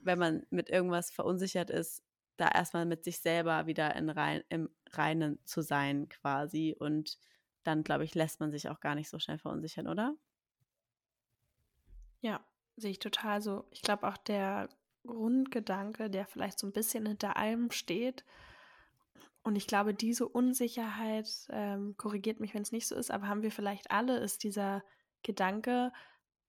[0.00, 2.02] Wenn man mit irgendwas verunsichert ist,
[2.42, 6.76] da erstmal mit sich selber wieder in rein, im Reinen zu sein quasi.
[6.78, 7.18] Und
[7.62, 10.14] dann, glaube ich, lässt man sich auch gar nicht so schnell verunsichern, oder?
[12.20, 12.44] Ja,
[12.76, 13.64] sehe ich total so.
[13.70, 14.68] Ich glaube auch der
[15.06, 18.24] Grundgedanke, der vielleicht so ein bisschen hinter allem steht,
[19.44, 23.42] und ich glaube, diese Unsicherheit, ähm, korrigiert mich, wenn es nicht so ist, aber haben
[23.42, 24.84] wir vielleicht alle, ist dieser
[25.24, 25.92] Gedanke,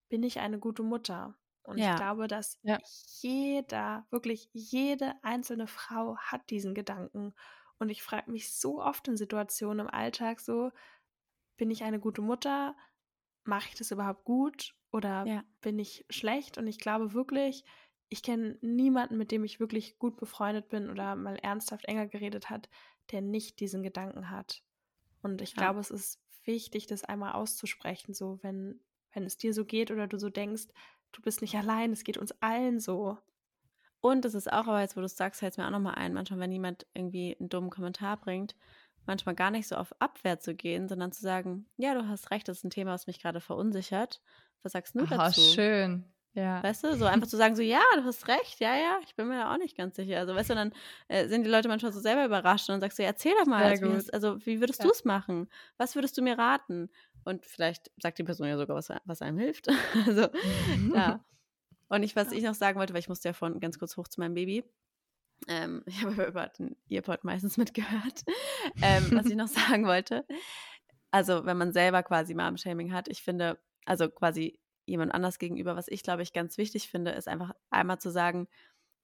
[0.10, 1.36] bin ich eine gute Mutter?
[1.64, 1.92] Und ja.
[1.92, 2.78] ich glaube, dass ja.
[3.22, 7.34] jeder, wirklich jede einzelne Frau hat diesen Gedanken.
[7.80, 10.72] Und ich frage mich so oft in Situationen im Alltag so,
[11.58, 12.76] bin ich eine gute Mutter?
[13.44, 14.76] Mache ich das überhaupt gut?
[14.92, 15.44] Oder ja.
[15.62, 16.58] bin ich schlecht?
[16.58, 17.64] Und ich glaube wirklich,
[18.10, 22.50] ich kenne niemanden, mit dem ich wirklich gut befreundet bin oder mal ernsthaft enger geredet
[22.50, 22.70] hat,
[23.12, 24.64] der nicht diesen Gedanken hat.
[25.22, 28.82] Und ich glaube, es ist wichtig, das einmal auszusprechen, so wenn,
[29.14, 30.68] wenn es dir so geht oder du so denkst,
[31.14, 33.18] du bist nicht allein, es geht uns allen so.
[34.02, 35.96] Und es ist auch, aber jetzt, wo du es sagst, fällt es mir auch nochmal
[35.96, 38.56] ein, manchmal, wenn jemand irgendwie einen dummen Kommentar bringt,
[39.06, 42.48] manchmal gar nicht so auf Abwehr zu gehen, sondern zu sagen, ja, du hast recht,
[42.48, 44.22] das ist ein Thema, was mich gerade verunsichert.
[44.62, 45.40] Was sagst du dazu?
[45.40, 46.06] schön.
[46.36, 46.64] Ja.
[46.64, 49.28] Weißt du, so einfach zu sagen, so, ja, du hast recht, ja, ja, ich bin
[49.28, 50.18] mir da auch nicht ganz sicher.
[50.18, 50.74] Also, weißt du, dann
[51.08, 53.46] äh, sind die Leute manchmal so selber überrascht und dann sagst du, ja, erzähl doch
[53.46, 54.86] mal, also, wie, also, wie würdest ja.
[54.86, 55.48] du es machen?
[55.78, 56.90] Was würdest du mir raten?
[57.26, 59.68] Und vielleicht sagt die Person ja sogar, was, was einem hilft.
[60.08, 60.28] also,
[60.94, 61.24] ja.
[61.90, 64.08] Und ich, was ich noch sagen wollte, weil ich musste ja vorhin ganz kurz hoch
[64.08, 64.64] zu meinem Baby.
[65.48, 68.24] Ähm, ich habe über den Earpod meistens mitgehört.
[68.82, 70.26] ähm, was ich noch sagen wollte.
[71.12, 75.88] Also, wenn man selber quasi Mom-Shaming hat, ich finde, also quasi jemand anders gegenüber, was
[75.88, 78.48] ich glaube ich ganz wichtig finde, ist einfach einmal zu sagen,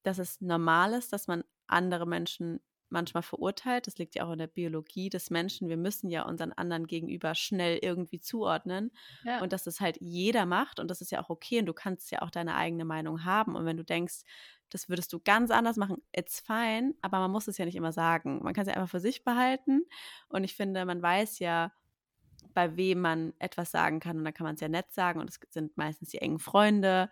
[0.03, 2.61] dass es normal ist, dass man andere Menschen
[2.91, 3.87] manchmal verurteilt.
[3.87, 5.69] Das liegt ja auch in der Biologie des Menschen.
[5.69, 8.91] Wir müssen ja unseren anderen gegenüber schnell irgendwie zuordnen.
[9.23, 9.41] Ja.
[9.41, 12.11] Und dass das halt jeder macht und das ist ja auch okay und du kannst
[12.11, 13.55] ja auch deine eigene Meinung haben.
[13.55, 14.23] Und wenn du denkst,
[14.69, 17.91] das würdest du ganz anders machen, it's fine, aber man muss es ja nicht immer
[17.91, 18.43] sagen.
[18.43, 19.85] Man kann es ja einfach für sich behalten.
[20.27, 21.71] Und ich finde, man weiß ja,
[22.53, 25.29] bei wem man etwas sagen kann und dann kann man es ja nett sagen und
[25.29, 27.09] es sind meistens die engen Freunde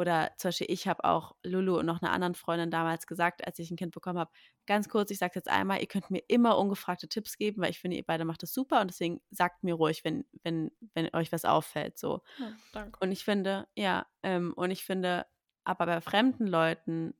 [0.00, 3.58] oder zum Beispiel, ich habe auch Lulu und noch einer anderen Freundin damals gesagt, als
[3.58, 4.30] ich ein Kind bekommen habe,
[4.66, 7.78] ganz kurz, ich sage jetzt einmal, ihr könnt mir immer ungefragte Tipps geben, weil ich
[7.78, 11.30] finde, ihr beide macht das super und deswegen sagt mir ruhig, wenn, wenn, wenn euch
[11.32, 11.98] was auffällt.
[11.98, 12.22] So.
[12.38, 12.98] Ja, danke.
[13.00, 15.26] Und ich finde, ja, ähm, und ich finde,
[15.64, 17.12] aber bei fremden Leuten,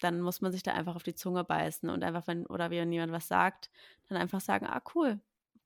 [0.00, 2.90] dann muss man sich da einfach auf die Zunge beißen und einfach, wenn, oder wenn
[2.90, 3.70] jemand was sagt,
[4.08, 5.20] dann einfach sagen, ah, cool,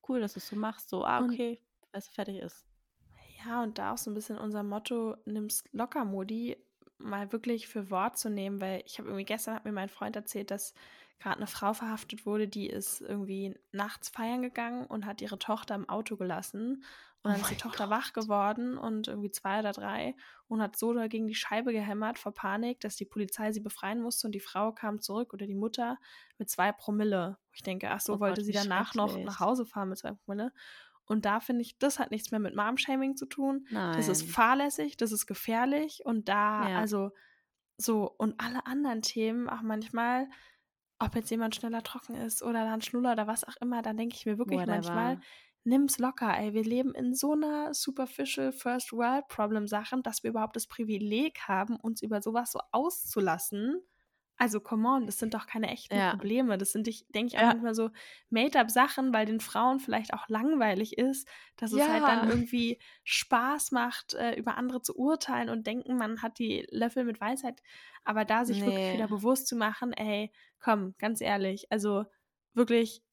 [0.07, 1.59] cool, dass du es so machst, so, ah, okay,
[1.91, 2.63] weil es fertig ist.
[3.45, 6.57] Ja, und da auch so ein bisschen unser Motto, nimm's locker, Modi,
[6.97, 10.15] mal wirklich für Wort zu nehmen, weil ich habe irgendwie gestern hat mir mein Freund
[10.15, 10.73] erzählt, dass
[11.19, 15.75] gerade eine Frau verhaftet wurde, die ist irgendwie nachts feiern gegangen und hat ihre Tochter
[15.75, 16.83] im Auto gelassen.
[17.23, 17.97] Und dann oh ist die Tochter Gott.
[17.97, 20.13] wach geworden und irgendwie zwei oder drei
[20.49, 24.27] und hat so gegen die Scheibe gehämmert vor Panik, dass die Polizei sie befreien musste
[24.27, 25.97] und die Frau kam zurück oder die Mutter
[26.37, 27.37] mit zwei Promille.
[27.53, 30.11] Ich denke, ach so, oh wollte Gott, sie danach noch nach Hause fahren mit zwei
[30.11, 30.51] Promille.
[31.05, 33.67] Und da finde ich, das hat nichts mehr mit Mom-Shaming zu tun.
[33.69, 33.97] Nein.
[33.97, 36.01] Das ist fahrlässig, das ist gefährlich.
[36.05, 36.79] Und da, ja.
[36.79, 37.11] also
[37.77, 40.29] so, und alle anderen Themen, auch manchmal,
[40.99, 44.15] ob jetzt jemand schneller trocken ist oder dann schnuller oder was auch immer, dann denke
[44.15, 44.75] ich mir wirklich Whatever.
[44.75, 45.19] manchmal,
[45.63, 46.53] nimm's locker, ey.
[46.53, 51.39] Wir leben in so einer superficial First World Problem Sachen, dass wir überhaupt das Privileg
[51.47, 53.81] haben, uns über sowas so auszulassen.
[54.37, 56.11] Also, come on, das sind doch keine echten ja.
[56.11, 56.57] Probleme.
[56.57, 57.47] Das sind, ich denke ich, auch ja.
[57.49, 57.91] manchmal so
[58.29, 61.85] Made-up-Sachen, weil den Frauen vielleicht auch langweilig ist, dass ja.
[61.85, 66.39] es halt dann irgendwie Spaß macht, äh, über andere zu urteilen und denken, man hat
[66.39, 67.61] die Löffel mit Weisheit.
[68.03, 68.65] Aber da sich nee.
[68.65, 72.05] wirklich wieder bewusst zu machen, ey, komm, ganz ehrlich, also
[72.53, 73.03] wirklich,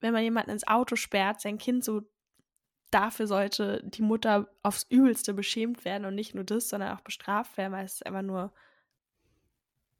[0.00, 2.02] wenn man jemanden ins Auto sperrt, sein Kind so
[2.92, 7.56] dafür sollte die Mutter aufs Übelste beschämt werden und nicht nur das, sondern auch bestraft
[7.56, 8.52] werden, weil es einfach nur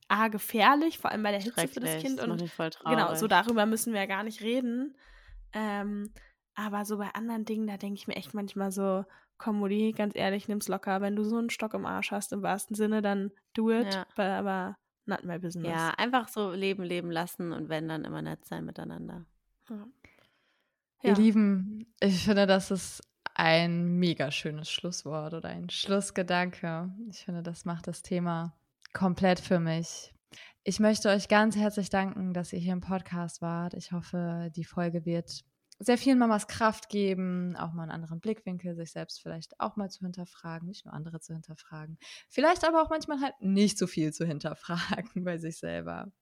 [0.08, 2.20] A, gefährlich, vor allem bei der Hitze für das Kind.
[2.20, 2.38] Und
[2.84, 4.96] genau, so darüber müssen wir ja gar nicht reden.
[5.52, 6.12] Ähm,
[6.54, 9.04] aber so bei anderen Dingen, da denke ich mir echt manchmal so,
[9.38, 11.00] komm, Mutti, ganz ehrlich, nimm's locker.
[11.00, 13.92] Wenn du so einen Stock im Arsch hast, im wahrsten Sinne, dann do it.
[13.92, 14.06] Ja.
[14.14, 14.76] Aber, aber
[15.06, 15.70] not my business.
[15.70, 19.24] Ja, einfach so leben, leben lassen und wenn, dann immer nett sein miteinander.
[19.68, 19.86] Ja.
[21.04, 23.02] Ihr Lieben, ich finde, das ist
[23.34, 26.94] ein mega schönes Schlusswort oder ein Schlussgedanke.
[27.10, 28.54] Ich finde, das macht das Thema
[28.92, 30.14] komplett für mich.
[30.64, 33.74] Ich möchte euch ganz herzlich danken, dass ihr hier im Podcast wart.
[33.74, 35.44] Ich hoffe, die Folge wird
[35.78, 39.90] sehr vielen Mamas Kraft geben, auch mal einen anderen Blickwinkel, sich selbst vielleicht auch mal
[39.90, 41.98] zu hinterfragen, nicht nur andere zu hinterfragen.
[42.28, 46.12] Vielleicht aber auch manchmal halt nicht so viel zu hinterfragen bei sich selber.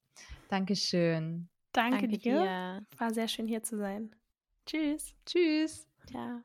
[0.49, 1.49] Dankeschön.
[1.73, 2.43] Danke, Danke dir.
[2.43, 2.87] dir.
[2.97, 4.15] War sehr schön hier zu sein.
[4.67, 5.15] Tschüss.
[5.27, 5.87] Tschüss.
[6.11, 6.39] Ja.